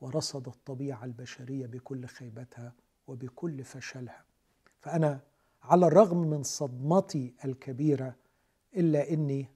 [0.00, 2.72] ورصد الطبيعة البشرية بكل خيبتها
[3.06, 4.24] وبكل فشلها.
[4.80, 5.20] فأنا
[5.62, 8.14] على الرغم من صدمتي الكبيرة
[8.76, 9.50] إلا إني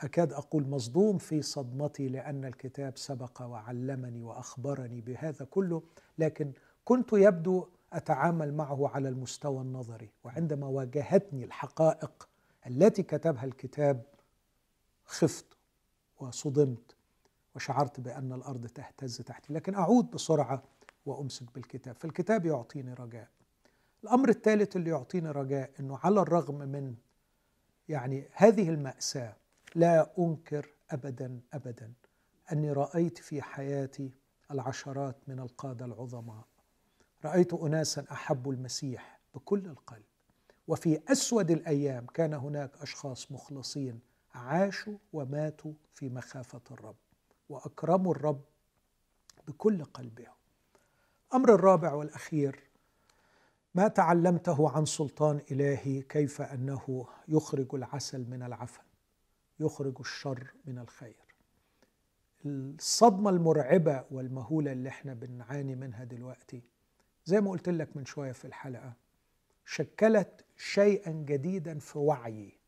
[0.00, 5.82] أكاد أقول مصدوم في صدمتي لأن الكتاب سبق وعلمني وأخبرني بهذا كله
[6.18, 6.52] لكن
[6.84, 12.28] كنت يبدو أتعامل معه على المستوى النظري وعندما واجهتني الحقائق
[12.66, 14.02] التي كتبها الكتاب
[15.04, 15.46] خفت
[16.18, 16.96] وصدمت
[17.54, 20.62] وشعرت بأن الأرض تهتز تحتي لكن أعود بسرعة
[21.06, 21.96] وأمسك بالكتاب.
[21.96, 23.28] فالكتاب يعطيني رجاء.
[24.04, 26.94] الأمر الثالث اللي يعطيني رجاء إنه على الرغم من
[27.88, 29.36] يعني هذه المأساة
[29.74, 31.92] لا أنكر ابدا ابدا
[32.52, 34.10] أني رأيت في حياتي
[34.50, 36.44] العشرات من القادة العظماء.
[37.24, 40.04] رأيت اناسا احبوا المسيح بكل القلب.
[40.68, 44.00] وفي أسود الأيام كان هناك أشخاص مخلصين
[44.34, 46.96] عاشوا وماتوا في مخافة الرب
[47.48, 48.40] وأكرموا الرب
[49.48, 50.34] بكل قلبهم.
[51.28, 52.70] الامر الرابع والأخير
[53.74, 58.82] ما تعلمته عن سلطان إلهي كيف أنه يخرج العسل من العفن
[59.60, 61.16] يخرج الشر من الخير.
[62.46, 66.62] الصدمة المرعبة والمهولة اللي إحنا بنعاني منها دلوقتي
[67.30, 68.92] زي ما قلت لك من شوية في الحلقة
[69.64, 72.58] شكلت شيئا جديدا في وعيي.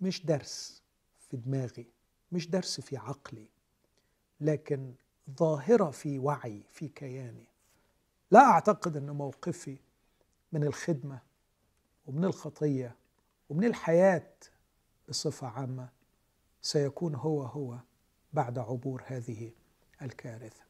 [0.00, 0.82] مش درس
[1.18, 1.86] في دماغي
[2.32, 3.48] مش درس في عقلي
[4.40, 4.94] لكن
[5.38, 7.46] ظاهرة في وعي في كياني.
[8.30, 9.76] لا أعتقد إن موقفي
[10.52, 11.20] من الخدمة
[12.06, 12.96] ومن الخطية
[13.50, 14.30] ومن الحياة
[15.08, 15.88] بصفة عامة
[16.62, 17.78] سيكون هو هو
[18.32, 19.52] بعد عبور هذه
[20.02, 20.62] الكارثة.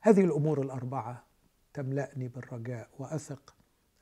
[0.00, 1.33] هذه الأمور الأربعة.
[1.74, 3.54] تملأني بالرجاء وأثق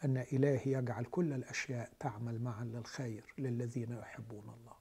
[0.05, 4.73] أن إلهي يجعل كل الأشياء تعمل معا للخير للذين يحبون الله.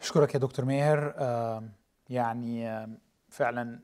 [0.00, 1.14] أشكرك يا دكتور ماهر.
[2.08, 2.86] يعني
[3.28, 3.80] فعلا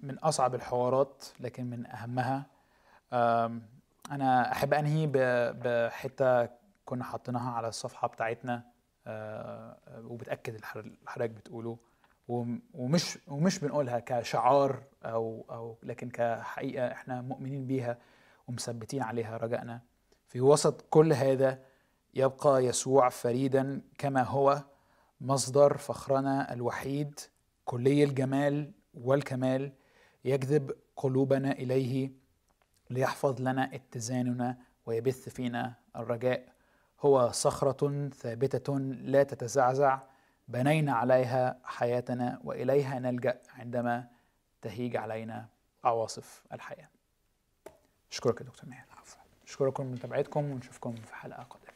[0.00, 2.46] من أصعب الحوارات لكن من أهمها.
[3.12, 3.62] أم،
[4.10, 6.48] أنا أحب أنهي ب- بحتة
[6.84, 8.64] كنا حاطينها على الصفحة بتاعتنا.
[9.06, 11.78] أه، وبتأكد الح- اللي حضرتك بتقوله.
[12.74, 17.98] ومش ومش بنقولها كشعار أو أو لكن كحقيقة إحنا مؤمنين بيها
[18.48, 19.80] ومثبتين عليها رجائنا.
[20.28, 21.58] في وسط كل هذا
[22.14, 24.62] يبقى يسوع فريدا كما هو
[25.20, 27.20] مصدر فخرنا الوحيد
[27.64, 29.72] كلي الجمال والكمال
[30.24, 32.10] يجذب قلوبنا إليه
[32.90, 34.56] ليحفظ لنا اتزاننا
[34.86, 36.52] ويبث فينا الرجاء.
[37.00, 40.00] هو صخرة ثابتة لا تتزعزع
[40.48, 44.08] بنينا عليها حياتنا وإليها نلجأ عندما
[44.62, 45.48] تهيج علينا
[45.84, 46.88] عواصف الحياة.
[48.12, 48.86] أشكرك يا دكتور ماهر.
[49.46, 51.71] أشكركم لمتابعتكم ونشوفكم في حلقة قادمة.